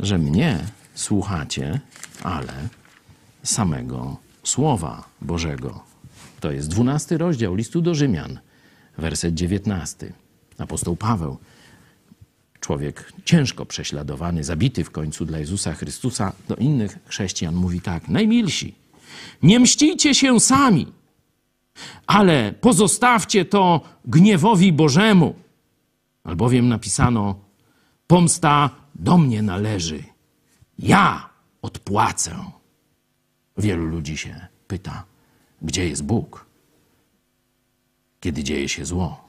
że 0.00 0.18
mnie 0.18 0.58
słuchacie, 0.94 1.80
ale 2.22 2.68
samego 3.42 4.16
Słowa 4.44 5.04
Bożego. 5.20 5.84
To 6.40 6.50
jest 6.50 6.68
dwunasty 6.68 7.18
rozdział 7.18 7.54
listu 7.54 7.82
do 7.82 7.94
Rzymian, 7.94 8.38
werset 8.98 9.34
dziewiętnasty. 9.34 10.12
Apostoł 10.58 10.96
Paweł 10.96 11.38
człowiek 12.60 13.12
ciężko 13.24 13.66
prześladowany, 13.66 14.44
zabity 14.44 14.84
w 14.84 14.90
końcu 14.90 15.24
dla 15.24 15.38
Jezusa 15.38 15.74
Chrystusa, 15.74 16.32
do 16.48 16.56
innych 16.56 16.98
chrześcijan 17.06 17.54
mówi 17.54 17.80
tak: 17.80 18.08
Najmilsi, 18.08 18.74
nie 19.42 19.60
mścicie 19.60 20.14
się 20.14 20.40
sami, 20.40 20.92
Ale 22.06 22.52
pozostawcie 22.52 23.44
to 23.44 23.80
gniewowi 24.04 24.72
Bożemu, 24.72 25.34
albowiem 26.24 26.68
napisano: 26.68 27.34
Pomsta 28.06 28.70
do 28.94 29.18
mnie 29.18 29.42
należy, 29.42 30.04
ja 30.78 31.28
odpłacę. 31.62 32.44
Wielu 33.58 33.86
ludzi 33.86 34.16
się 34.16 34.46
pyta, 34.66 35.04
gdzie 35.62 35.88
jest 35.88 36.04
Bóg, 36.04 36.46
kiedy 38.20 38.44
dzieje 38.44 38.68
się 38.68 38.84
zło. 38.84 39.24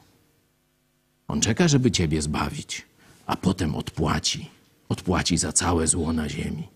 On 1.27 1.41
czeka, 1.41 1.67
żeby 1.67 1.91
ciebie 1.91 2.21
zbawić, 2.21 2.85
a 3.25 3.35
potem 3.35 3.75
odpłaci. 3.75 4.49
Odpłaci 4.89 5.37
za 5.37 5.51
całe 5.51 5.87
zło 5.87 6.13
na 6.13 6.29
ziemi. 6.29 6.67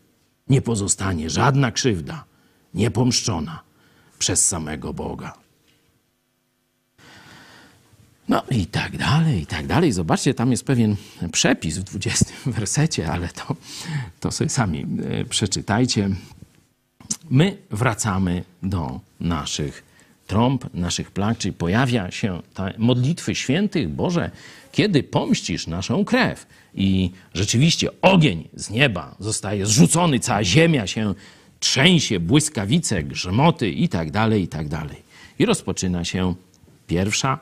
Nie 0.49 0.61
pozostanie 0.61 1.29
żadna 1.29 1.71
krzywda 1.71 2.23
niepomszczona 2.73 3.59
przez 4.19 4.47
samego 4.47 4.93
Boga. 4.93 5.46
No 8.27 8.43
i 8.51 8.65
tak 8.65 8.97
dalej, 8.97 9.41
i 9.41 9.45
tak 9.45 9.67
dalej. 9.67 9.91
Zobaczcie, 9.91 10.33
tam 10.33 10.51
jest 10.51 10.65
pewien 10.65 10.95
przepis 11.31 11.77
w 11.77 11.83
20 11.83 12.25
wersecie, 12.45 13.11
ale 13.11 13.27
to, 13.27 13.55
to 14.19 14.31
sobie 14.31 14.49
sami 14.49 14.85
e, 15.19 15.25
przeczytajcie. 15.25 16.09
My 17.29 17.57
wracamy 17.71 18.43
do 18.63 18.99
naszych 19.19 19.83
trąb, 20.27 20.73
naszych 20.73 21.11
plag, 21.11 21.37
czyli 21.37 21.53
pojawia 21.53 22.11
się 22.11 22.41
ta 22.53 22.69
modlitwy 22.77 23.35
świętych, 23.35 23.89
Boże, 23.89 24.31
kiedy 24.71 25.03
pomścisz 25.03 25.67
naszą 25.67 26.05
krew 26.05 26.45
i 26.75 27.11
rzeczywiście 27.33 27.89
ogień 28.01 28.47
z 28.53 28.69
nieba 28.69 29.15
zostaje 29.19 29.65
zrzucony, 29.65 30.19
cała 30.19 30.43
ziemia 30.43 30.87
się 30.87 31.13
trzęsie, 31.59 32.19
błyskawice, 32.19 33.03
grzmoty 33.03 33.71
i 33.71 33.89
tak 33.89 34.11
dalej, 34.11 34.43
i 34.43 34.47
tak 34.47 34.67
dalej. 34.67 35.01
I 35.39 35.45
rozpoczyna 35.45 36.05
się 36.05 36.35
pierwsza 36.87 37.39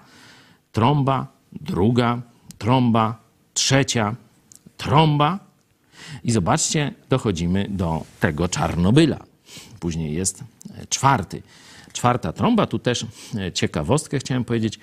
trąba, 0.75 1.27
druga 1.51 2.21
trąba, 2.57 3.19
trzecia 3.53 4.15
trąba. 4.77 5.39
I 6.23 6.31
zobaczcie, 6.31 6.93
dochodzimy 7.09 7.67
do 7.69 8.03
tego 8.19 8.47
Czarnobyla. 8.47 9.19
Później 9.79 10.13
jest 10.13 10.43
czwarty. 10.89 11.41
Czwarta 11.93 12.33
trąba, 12.33 12.67
tu 12.67 12.79
też 12.79 13.05
ciekawostkę 13.53 14.19
chciałem 14.19 14.43
powiedzieć. 14.43 14.79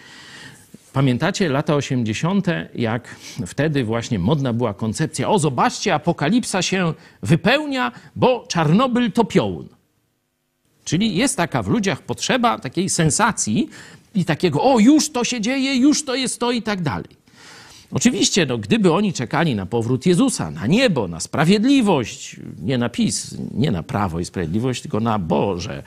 Pamiętacie 0.93 1.49
lata 1.49 1.75
80., 1.75 2.47
jak 2.75 3.17
wtedy 3.47 3.85
właśnie 3.85 4.19
modna 4.19 4.53
była 4.53 4.75
koncepcja: 4.75 5.29
o, 5.29 5.39
zobaczcie, 5.39 5.95
apokalipsa 5.95 6.63
się 6.63 6.95
wypełnia, 7.23 7.93
bo 8.17 8.47
Czarnobyl 8.49 9.13
to 9.13 9.25
piołun. 9.25 9.69
Czyli 10.85 11.17
jest 11.17 11.37
taka 11.37 11.63
w 11.63 11.69
ludziach 11.69 12.03
potrzeba 12.03 12.59
takiej 12.59 12.89
sensacji 12.89 13.69
i 14.15 14.25
takiego: 14.25 14.63
o, 14.63 14.79
już 14.79 15.11
to 15.11 15.25
się 15.25 15.41
dzieje, 15.41 15.77
już 15.77 16.05
to 16.05 16.15
jest 16.15 16.41
to 16.41 16.51
i 16.51 16.63
tak 16.63 16.83
dalej. 16.83 17.22
Oczywiście, 17.95 18.47
no, 18.47 18.59
gdyby 18.59 18.93
oni 18.93 19.13
czekali 19.13 19.55
na 19.55 19.67
powrót 19.67 20.07
Jezusa, 20.07 20.51
na 20.51 20.67
niebo, 20.67 21.09
na 21.09 21.21
sprawiedliwość, 21.21 22.37
nie 22.63 22.79
na 22.79 22.89
PiS, 22.89 23.37
nie 23.55 23.71
na 23.71 23.83
prawo 23.83 24.21
i 24.21 24.25
sprawiedliwość, 24.25 24.83
tylko 24.83 25.01
na 25.01 25.19
Boże 25.19 25.83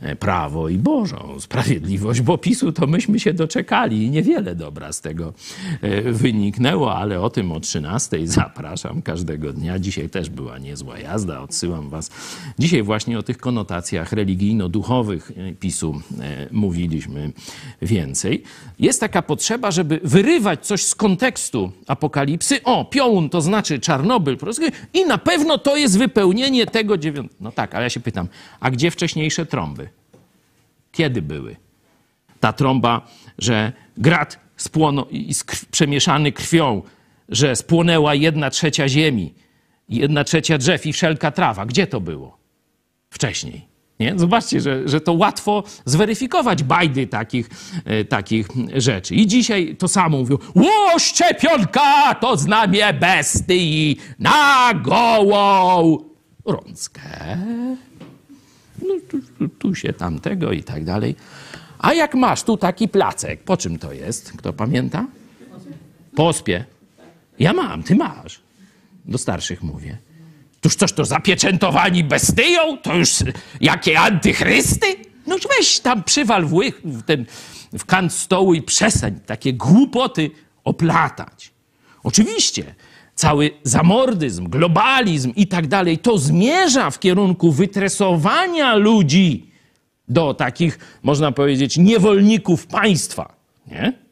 e, 0.00 0.16
prawo 0.16 0.68
i 0.68 0.78
Bożą 0.78 1.36
sprawiedliwość, 1.40 2.20
bo 2.20 2.38
PiSu 2.38 2.72
to 2.72 2.86
myśmy 2.86 3.20
się 3.20 3.32
doczekali 3.32 4.02
i 4.02 4.10
niewiele 4.10 4.54
dobra 4.54 4.92
z 4.92 5.00
tego 5.00 5.32
e, 5.80 6.12
wyniknęło, 6.12 6.96
ale 6.96 7.20
o 7.20 7.30
tym 7.30 7.52
o 7.52 7.60
13 7.60 8.26
zapraszam 8.26 9.02
każdego 9.02 9.52
dnia. 9.52 9.78
Dzisiaj 9.78 10.08
też 10.08 10.30
była 10.30 10.58
niezła 10.58 10.98
jazda, 10.98 11.40
odsyłam 11.40 11.90
was. 11.90 12.10
Dzisiaj 12.58 12.82
właśnie 12.82 13.18
o 13.18 13.22
tych 13.22 13.38
konotacjach 13.38 14.12
religijno-duchowych 14.12 15.32
e, 15.36 15.52
PiSu 15.52 16.00
mówiliśmy 16.50 17.32
więcej. 17.82 18.42
Jest 18.78 19.00
taka 19.00 19.22
potrzeba, 19.22 19.70
żeby 19.70 20.00
wyrywać 20.04 20.66
coś 20.66 20.84
z 20.84 20.94
kontekstu, 20.94 21.43
tekstu 21.44 21.72
Apokalipsy, 21.86 22.62
o, 22.64 22.84
piołun 22.84 23.28
to 23.28 23.40
znaczy 23.40 23.78
Czarnobyl, 23.78 24.36
i 24.94 25.04
na 25.04 25.18
pewno 25.18 25.58
to 25.58 25.76
jest 25.76 25.98
wypełnienie 25.98 26.66
tego 26.66 26.98
dziewiątego. 26.98 27.34
No 27.40 27.52
tak, 27.52 27.74
ale 27.74 27.84
ja 27.84 27.90
się 27.90 28.00
pytam, 28.00 28.28
a 28.60 28.70
gdzie 28.70 28.90
wcześniejsze 28.90 29.46
trąby? 29.46 29.88
Kiedy 30.92 31.22
były? 31.22 31.56
Ta 32.40 32.52
trąba, 32.52 33.06
że 33.38 33.72
grad 33.96 34.40
spłono, 34.56 35.06
przemieszany 35.70 36.32
krwią, 36.32 36.82
że 37.28 37.56
spłonęła 37.56 38.14
jedna 38.14 38.50
trzecia 38.50 38.88
ziemi, 38.88 39.34
jedna 39.88 40.24
trzecia 40.24 40.58
drzew 40.58 40.86
i 40.86 40.92
wszelka 40.92 41.30
trawa. 41.30 41.66
Gdzie 41.66 41.86
to 41.86 42.00
było 42.00 42.38
wcześniej? 43.10 43.73
Nie? 44.00 44.14
Zobaczcie, 44.16 44.60
że, 44.60 44.88
że 44.88 45.00
to 45.00 45.12
łatwo 45.12 45.62
zweryfikować 45.84 46.62
bajdy 46.62 47.06
takich, 47.06 47.50
e, 47.84 48.04
takich 48.04 48.48
rzeczy. 48.76 49.14
I 49.14 49.26
dzisiaj 49.26 49.76
to 49.76 49.88
samo 49.88 50.18
mówią. 50.18 50.38
Ło, 50.54 50.98
szczepionka 50.98 52.14
to 52.14 52.36
znamie 52.36 52.92
bestii 52.92 53.96
na 54.18 54.70
gołą 54.74 55.98
rączkę. 56.44 57.38
No, 58.82 58.94
tu, 59.10 59.18
tu, 59.38 59.48
tu 59.48 59.74
się 59.74 59.92
tamtego 59.92 60.52
i 60.52 60.62
tak 60.62 60.84
dalej. 60.84 61.16
A 61.78 61.94
jak 61.94 62.14
masz 62.14 62.42
tu 62.42 62.56
taki 62.56 62.88
placek, 62.88 63.42
po 63.42 63.56
czym 63.56 63.78
to 63.78 63.92
jest? 63.92 64.32
Kto 64.32 64.52
pamięta? 64.52 65.06
Po 66.16 66.28
ospie. 66.28 66.64
Ja 67.38 67.52
mam, 67.52 67.82
ty 67.82 67.94
masz. 67.94 68.40
Do 69.04 69.18
starszych 69.18 69.62
mówię. 69.62 69.98
Tuż 70.64 70.76
coś 70.76 70.92
to 70.92 71.04
zapieczętowani 71.04 72.04
bestyją? 72.04 72.78
To 72.78 72.94
już 72.94 73.10
jakie 73.60 74.00
antychrysty? 74.00 74.86
No 75.26 75.36
weź 75.58 75.80
tam 75.80 76.02
przywal 76.02 76.46
w, 76.46 76.60
w, 76.84 77.02
ten, 77.02 77.26
w 77.78 77.84
kant 77.84 78.12
stołu 78.12 78.54
i 78.54 78.62
przestań 78.62 79.20
takie 79.26 79.52
głupoty 79.52 80.30
oplatać. 80.64 81.52
Oczywiście 82.02 82.74
cały 83.14 83.50
zamordyzm, 83.62 84.48
globalizm 84.48 85.32
i 85.36 85.46
tak 85.46 85.66
dalej, 85.66 85.98
to 85.98 86.18
zmierza 86.18 86.90
w 86.90 87.00
kierunku 87.00 87.52
wytresowania 87.52 88.74
ludzi 88.74 89.50
do 90.08 90.34
takich, 90.34 90.78
można 91.02 91.32
powiedzieć, 91.32 91.78
niewolników 91.78 92.66
państwa. 92.66 93.34
Nie? 93.66 94.03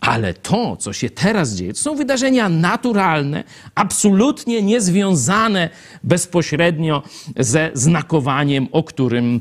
Ale 0.00 0.34
to, 0.34 0.76
co 0.76 0.92
się 0.92 1.10
teraz 1.10 1.54
dzieje, 1.54 1.72
to 1.72 1.80
są 1.80 1.96
wydarzenia 1.96 2.48
naturalne, 2.48 3.44
absolutnie 3.74 4.62
niezwiązane 4.62 5.70
bezpośrednio 6.04 7.02
ze 7.36 7.70
znakowaniem, 7.74 8.68
o 8.72 8.82
którym 8.82 9.40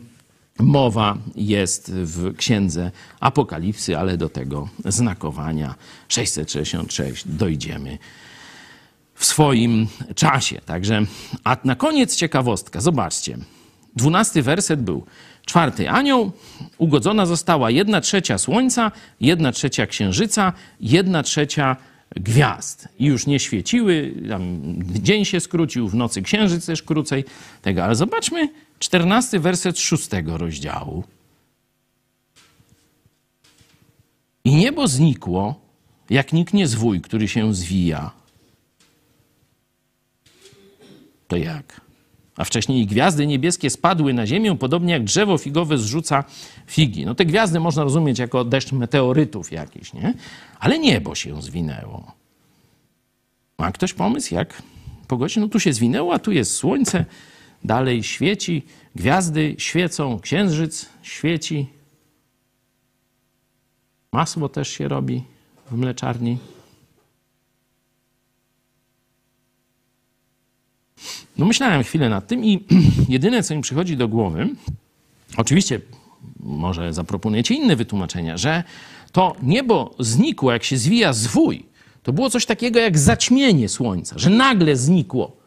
mowa 0.60 1.18
jest 1.36 1.92
w 1.94 2.36
księdze 2.36 2.92
Apokalipsy, 3.20 3.98
ale 3.98 4.18
do 4.18 4.30
tego 4.30 4.70
znakowania 4.86 5.76
666 6.08 7.28
dojdziemy 7.28 7.98
w 9.16 9.26
swoim 9.26 9.88
czasie. 10.16 10.62
Także, 10.66 11.02
a 11.44 11.58
na 11.64 11.76
koniec 11.76 12.16
ciekawostka. 12.16 12.82
Zobaczcie. 12.82 13.38
Dwunasty 13.96 14.42
werset 14.42 14.82
był 14.82 15.06
czwarty 15.50 15.90
anioł, 15.90 16.32
ugodzona 16.78 17.26
została 17.26 17.72
jedna 17.72 18.02
trzecia 18.02 18.38
słońca, 18.38 18.92
jedna 19.22 19.52
trzecia 19.52 19.88
księżyca, 19.88 20.54
jedna 20.80 21.24
trzecia 21.24 21.76
gwiazd. 22.16 22.88
I 23.00 23.06
już 23.06 23.28
nie 23.28 23.40
świeciły, 23.40 24.14
dzień 24.80 25.26
się 25.26 25.40
skrócił, 25.40 25.88
w 25.88 25.96
nocy 25.96 26.22
księżyc 26.22 26.66
też 26.66 26.84
krócej. 26.84 27.26
Tego. 27.62 27.84
Ale 27.84 27.96
zobaczmy 27.96 28.50
czternasty 28.80 29.40
werset 29.40 29.80
szóstego 29.80 30.38
rozdziału. 30.38 31.04
I 34.44 34.56
niebo 34.56 34.88
znikło, 34.88 35.62
jak 36.10 36.34
niknie 36.34 36.68
zwój, 36.68 37.02
który 37.02 37.28
się 37.28 37.54
zwija. 37.54 38.12
To 41.28 41.38
jak? 41.38 41.89
A 42.40 42.44
wcześniej 42.44 42.86
gwiazdy 42.86 43.28
niebieskie 43.28 43.70
spadły 43.70 44.14
na 44.14 44.28
ziemię, 44.28 44.58
podobnie 44.58 44.94
jak 44.94 45.04
drzewo 45.04 45.38
figowe 45.38 45.78
zrzuca 45.78 46.24
figi. 46.68 47.06
No 47.06 47.16
te 47.16 47.26
gwiazdy 47.26 47.60
można 47.60 47.84
rozumieć 47.84 48.20
jako 48.20 48.46
deszcz 48.46 48.72
meteorytów 48.72 49.52
jakiś, 49.52 49.94
nie? 49.94 50.14
Ale 50.60 50.80
niebo 50.80 51.16
się 51.16 51.42
zwinęło. 51.42 52.12
Ma 53.58 53.72
ktoś 53.72 53.94
pomysł, 53.94 54.36
jak 54.36 54.64
pogodzić? 55.08 55.38
No 55.38 55.48
tu 55.48 55.60
się 55.60 55.74
zwinęło, 55.74 56.14
a 56.14 56.20
tu 56.20 56.32
jest 56.32 56.56
słońce, 56.56 57.06
dalej 57.64 58.04
świeci, 58.04 58.66
gwiazdy 58.96 59.56
świecą, 59.58 60.20
księżyc 60.20 60.90
świeci. 61.02 61.68
Masło 64.12 64.50
też 64.50 64.70
się 64.70 64.88
robi 64.88 65.24
w 65.72 65.78
mleczarni. 65.78 66.38
No 71.40 71.46
myślałem 71.46 71.84
chwilę 71.84 72.10
nad 72.10 72.28
tym 72.28 72.46
i 72.46 72.66
jedyne, 73.10 73.44
co 73.44 73.56
mi 73.56 73.62
przychodzi 73.62 73.98
do 73.98 74.08
głowy, 74.08 74.50
oczywiście 75.38 75.82
może 76.40 76.94
zaproponujecie 76.94 77.56
inne 77.56 77.76
wytłumaczenia, 77.76 78.38
że 78.38 78.64
to 79.12 79.36
niebo 79.44 79.96
znikło, 80.00 80.52
jak 80.52 80.64
się 80.64 80.78
zwija 80.78 81.14
zwój. 81.14 81.66
To 82.04 82.14
było 82.14 82.30
coś 82.30 82.46
takiego 82.46 82.80
jak 82.80 82.98
zaćmienie 82.98 83.70
słońca, 83.70 84.20
że 84.20 84.30
nagle 84.30 84.76
znikło, 84.76 85.38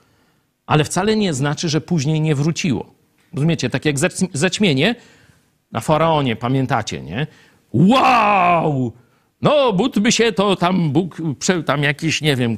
ale 0.66 0.84
wcale 0.84 1.16
nie 1.16 1.34
znaczy, 1.34 1.68
że 1.68 1.80
później 1.80 2.20
nie 2.20 2.34
wróciło. 2.34 2.94
Rozumiecie? 3.34 3.70
Tak 3.70 3.84
jak 3.84 3.96
zaćmienie, 4.32 4.94
na 5.72 5.80
faraonie, 5.80 6.36
pamiętacie, 6.36 7.02
nie? 7.02 7.26
Wow! 7.72 8.92
No, 9.42 9.72
by 10.00 10.12
się, 10.12 10.32
to 10.32 10.56
tam 10.56 10.90
Bóg, 10.90 11.22
tam 11.66 11.82
jakiś, 11.82 12.20
nie 12.20 12.36
wiem, 12.36 12.56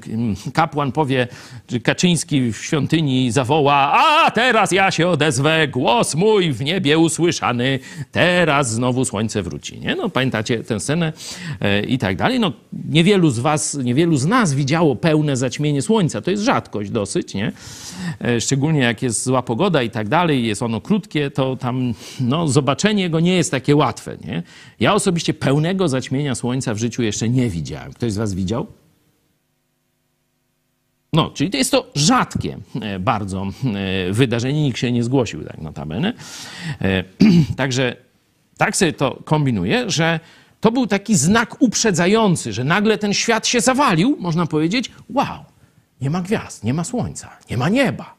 kapłan 0.55 0.93
powie, 0.93 1.29
czy 1.67 1.81
Kaczyński 1.81 2.53
w 2.53 2.57
świątyni 2.57 3.31
zawoła, 3.33 3.93
a 3.93 4.31
teraz 4.31 4.73
ja 4.73 4.91
się 4.91 5.09
odezwę, 5.09 5.69
głos 5.69 6.15
mój 6.15 6.53
w 6.53 6.61
niebie 6.61 6.99
usłyszany, 6.99 7.79
teraz 8.13 8.71
znowu 8.71 9.05
słońce 9.05 9.43
wróci, 9.43 9.81
nie? 9.81 9.97
No, 9.97 10.09
pamiętacie 10.09 10.65
tę 10.65 10.81
scenę 10.81 11.13
e, 11.61 11.83
i 11.83 11.99
tak 11.99 12.17
dalej. 12.17 12.41
No, 12.41 12.53
niewielu 12.89 13.31
z 13.31 13.39
was, 13.39 13.75
niewielu 13.75 14.17
z 14.17 14.27
nas 14.27 14.55
widziało 14.55 14.97
pełne 14.97 15.37
zaćmienie 15.37 15.83
słońca, 15.83 16.21
to 16.21 16.31
jest 16.31 16.43
rzadkość 16.43 16.91
dosyć, 16.91 17.35
nie? 17.35 17.53
E, 18.21 18.41
Szczególnie 18.41 18.81
jak 18.81 19.03
jest 19.03 19.25
zła 19.25 19.43
pogoda 19.43 19.83
i 19.83 19.91
tak 19.91 20.09
dalej, 20.09 20.47
jest 20.47 20.63
ono 20.63 20.81
krótkie, 20.81 21.31
to 21.31 21.57
tam, 21.57 21.95
no, 22.21 22.49
zobaczenie 22.49 23.11
go 23.11 23.21
nie 23.21 23.37
jest 23.37 23.51
takie 23.51 23.77
łatwe, 23.77 24.17
nie? 24.25 24.43
Ja 24.81 24.95
osobiście 24.95 25.35
pełnego 25.35 25.89
zaćmienia 25.89 26.35
słońca 26.35 26.74
w 26.75 26.79
życiu 26.79 27.03
jeszcze 27.03 27.29
nie 27.29 27.51
widziałem. 27.51 27.93
Ktoś 27.93 28.13
z 28.13 28.17
was 28.17 28.35
widział? 28.35 28.67
No, 31.13 31.31
czyli 31.31 31.51
to 31.51 31.57
jest 31.57 31.71
to 31.71 31.91
rzadkie 31.95 32.59
e, 32.81 32.99
bardzo 32.99 33.47
e, 34.07 34.13
wydarzenie, 34.13 34.63
nikt 34.63 34.79
się 34.79 34.93
nie 34.93 35.05
zgłosił 35.05 35.45
tak 35.45 35.59
notabene. 35.59 36.13
E, 36.81 37.05
Także 37.57 37.97
tak 38.57 38.77
sobie 38.77 38.93
to 38.93 39.23
kombinuję, 39.25 39.91
że 39.91 40.21
to 40.61 40.73
był 40.73 40.87
taki 40.87 41.17
znak 41.17 41.63
uprzedzający, 41.63 42.53
że 42.53 42.65
nagle 42.65 42.99
ten 42.99 43.15
świat 43.15 43.47
się 43.47 43.61
zawalił, 43.61 44.17
można 44.21 44.47
powiedzieć, 44.47 44.91
wow, 45.11 45.45
nie 46.01 46.11
ma 46.11 46.23
gwiazd, 46.23 46.65
nie 46.65 46.75
ma 46.75 46.85
słońca, 46.85 47.31
nie 47.51 47.57
ma 47.57 47.69
nieba. 47.69 48.15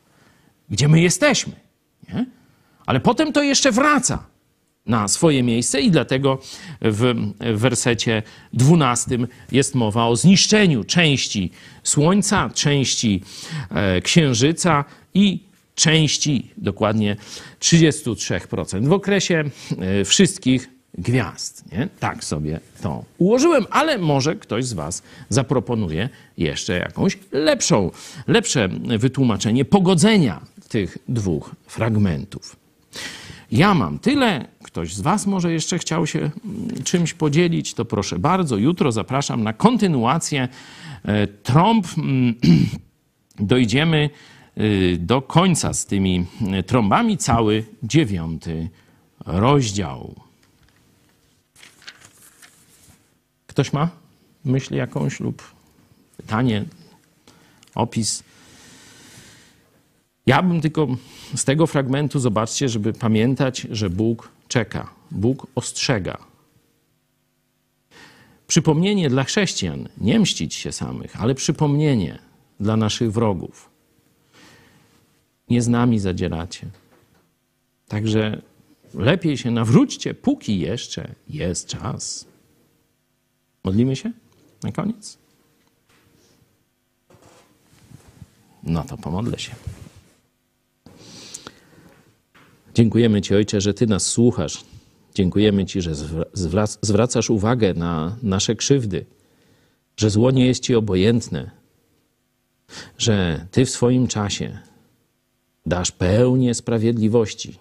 Gdzie 0.69 0.87
my 0.87 1.01
jesteśmy? 1.01 1.53
Nie? 2.13 2.25
Ale 2.85 2.99
potem 2.99 3.33
to 3.33 3.43
jeszcze 3.43 3.71
wraca 3.71 4.23
na 4.85 5.07
swoje 5.07 5.43
miejsce 5.43 5.81
i 5.81 5.91
dlatego 5.91 6.39
w 6.81 7.13
wersecie 7.39 8.23
12 8.53 9.17
jest 9.51 9.75
mowa 9.75 10.07
o 10.07 10.15
zniszczeniu 10.15 10.83
części 10.83 11.51
Słońca, 11.83 12.49
części 12.53 13.21
e, 13.69 14.01
Księżyca 14.01 14.85
i 15.13 15.39
części, 15.75 16.51
dokładnie 16.57 17.15
33% 17.59 18.87
w 18.87 18.93
okresie 18.93 19.43
e, 19.79 20.05
wszystkich 20.05 20.69
gwiazd. 20.97 21.71
Nie? 21.71 21.87
Tak 21.99 22.23
sobie 22.23 22.59
to 22.81 23.03
ułożyłem, 23.17 23.65
ale 23.69 23.97
może 23.97 24.35
ktoś 24.35 24.65
z 24.65 24.73
Was 24.73 25.03
zaproponuje 25.29 26.09
jeszcze 26.37 26.77
jakąś 26.77 27.17
lepszą, 27.31 27.91
lepsze 28.27 28.69
wytłumaczenie 28.99 29.65
pogodzenia 29.65 30.41
tych 30.69 30.97
dwóch 31.09 31.55
fragmentów. 31.67 32.64
Ja 33.51 33.73
mam 33.73 33.99
tyle. 33.99 34.47
Ktoś 34.63 34.93
z 34.93 35.01
Was 35.01 35.27
może 35.27 35.53
jeszcze 35.53 35.79
chciał 35.79 36.07
się 36.07 36.19
mm, 36.19 36.83
czymś 36.83 37.13
podzielić, 37.13 37.73
to 37.73 37.85
proszę 37.85 38.19
bardzo. 38.19 38.57
Jutro 38.57 38.91
zapraszam 38.91 39.43
na 39.43 39.53
kontynuację 39.53 40.47
e, 41.03 41.27
trąb. 41.27 41.87
Mm, 41.97 42.35
Dojdziemy 43.39 44.09
y, 44.57 44.97
do 44.99 45.21
końca 45.21 45.73
z 45.73 45.85
tymi 45.85 46.25
y, 46.59 46.63
trąbami, 46.63 47.17
cały 47.17 47.65
dziewiąty 47.83 48.69
rozdział. 49.25 50.15
Ktoś 53.47 53.73
ma 53.73 53.89
myśl 54.45 54.75
jakąś 54.75 55.19
lub 55.19 55.53
pytanie, 56.17 56.65
opis? 57.75 58.23
Ja 60.25 60.43
bym 60.43 60.61
tylko 60.61 60.87
z 61.35 61.43
tego 61.43 61.67
fragmentu, 61.67 62.19
zobaczcie, 62.19 62.69
żeby 62.69 62.93
pamiętać, 62.93 63.67
że 63.71 63.89
Bóg 63.89 64.31
czeka, 64.47 64.93
Bóg 65.11 65.47
ostrzega. 65.55 66.17
Przypomnienie 68.47 69.09
dla 69.09 69.23
chrześcijan, 69.23 69.89
nie 69.97 70.19
mścić 70.19 70.53
się 70.53 70.71
samych, 70.71 71.21
ale 71.21 71.35
przypomnienie 71.35 72.19
dla 72.59 72.77
naszych 72.77 73.11
wrogów. 73.11 73.69
Nie 75.49 75.61
z 75.61 75.67
nami 75.67 75.99
zadzieracie. 75.99 76.67
Także 77.87 78.41
lepiej 78.93 79.37
się 79.37 79.51
nawróćcie, 79.51 80.13
póki 80.13 80.59
jeszcze 80.59 81.15
jest 81.29 81.67
czas. 81.67 82.25
Modlimy 83.63 83.95
się 83.95 84.11
na 84.63 84.71
koniec? 84.71 85.17
No 88.63 88.83
to 88.83 88.97
pomodlę 88.97 89.39
się. 89.39 89.55
Dziękujemy 92.75 93.21
Ci, 93.21 93.35
Ojcze, 93.35 93.61
że 93.61 93.73
Ty 93.73 93.87
nas 93.87 94.07
słuchasz. 94.07 94.63
Dziękujemy 95.13 95.65
Ci, 95.65 95.81
że 95.81 95.91
zwrac- 96.33 96.77
zwracasz 96.81 97.29
uwagę 97.29 97.73
na 97.73 98.17
nasze 98.23 98.55
krzywdy, 98.55 99.05
że 99.97 100.09
zło 100.09 100.31
nie 100.31 100.47
jest 100.47 100.63
Ci 100.63 100.75
obojętne, 100.75 101.51
że 102.97 103.45
Ty 103.51 103.65
w 103.65 103.69
swoim 103.69 104.07
czasie 104.07 104.59
dasz 105.65 105.91
pełnię 105.91 106.53
sprawiedliwości, 106.53 107.59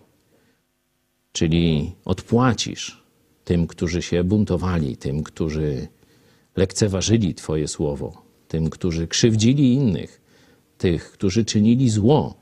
czyli 1.33 1.93
odpłacisz 2.05 3.05
tym, 3.45 3.67
którzy 3.67 4.03
się 4.03 4.25
buntowali, 4.25 4.97
tym, 4.97 5.23
którzy 5.23 5.89
lekceważyli 6.57 7.35
Twoje 7.35 7.69
słowo, 7.69 8.23
tym, 8.49 8.71
którzy 8.71 9.09
krzywdzili 9.09 9.75
innych, 9.75 10.21
tych, 10.79 11.13
którzy 11.13 11.45
czynili 11.45 11.91
zło 11.91 12.35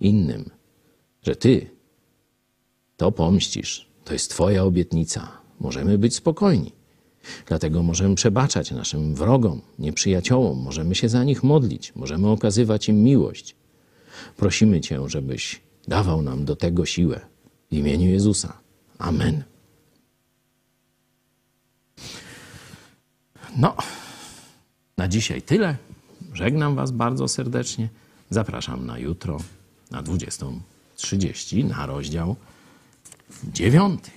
innym, 0.00 0.50
że 1.22 1.36
Ty 1.36 1.81
to 3.02 3.12
pomścisz. 3.12 3.86
To 4.04 4.12
jest 4.12 4.30
Twoja 4.30 4.64
obietnica. 4.64 5.28
Możemy 5.60 5.98
być 5.98 6.14
spokojni. 6.14 6.72
Dlatego 7.46 7.82
możemy 7.82 8.14
przebaczać 8.14 8.70
naszym 8.70 9.14
wrogom, 9.14 9.60
nieprzyjaciołom, 9.78 10.58
możemy 10.58 10.94
się 10.94 11.08
za 11.08 11.24
nich 11.24 11.42
modlić, 11.42 11.92
możemy 11.96 12.28
okazywać 12.28 12.88
im 12.88 13.02
miłość. 13.02 13.56
Prosimy 14.36 14.80
Cię, 14.80 15.08
żebyś 15.08 15.60
dawał 15.88 16.22
nam 16.22 16.44
do 16.44 16.56
tego 16.56 16.86
siłę. 16.86 17.20
W 17.70 17.74
imieniu 17.74 18.10
Jezusa. 18.10 18.58
Amen. 18.98 19.42
No, 23.56 23.76
na 24.98 25.08
dzisiaj 25.08 25.42
tyle. 25.42 25.76
Żegnam 26.32 26.74
Was 26.74 26.90
bardzo 26.90 27.28
serdecznie. 27.28 27.88
Zapraszam 28.30 28.86
na 28.86 28.98
jutro 28.98 29.38
na 29.90 30.02
20.30 30.02 31.64
na 31.64 31.86
rozdział 31.86 32.36
dziewiąty. 33.52 34.10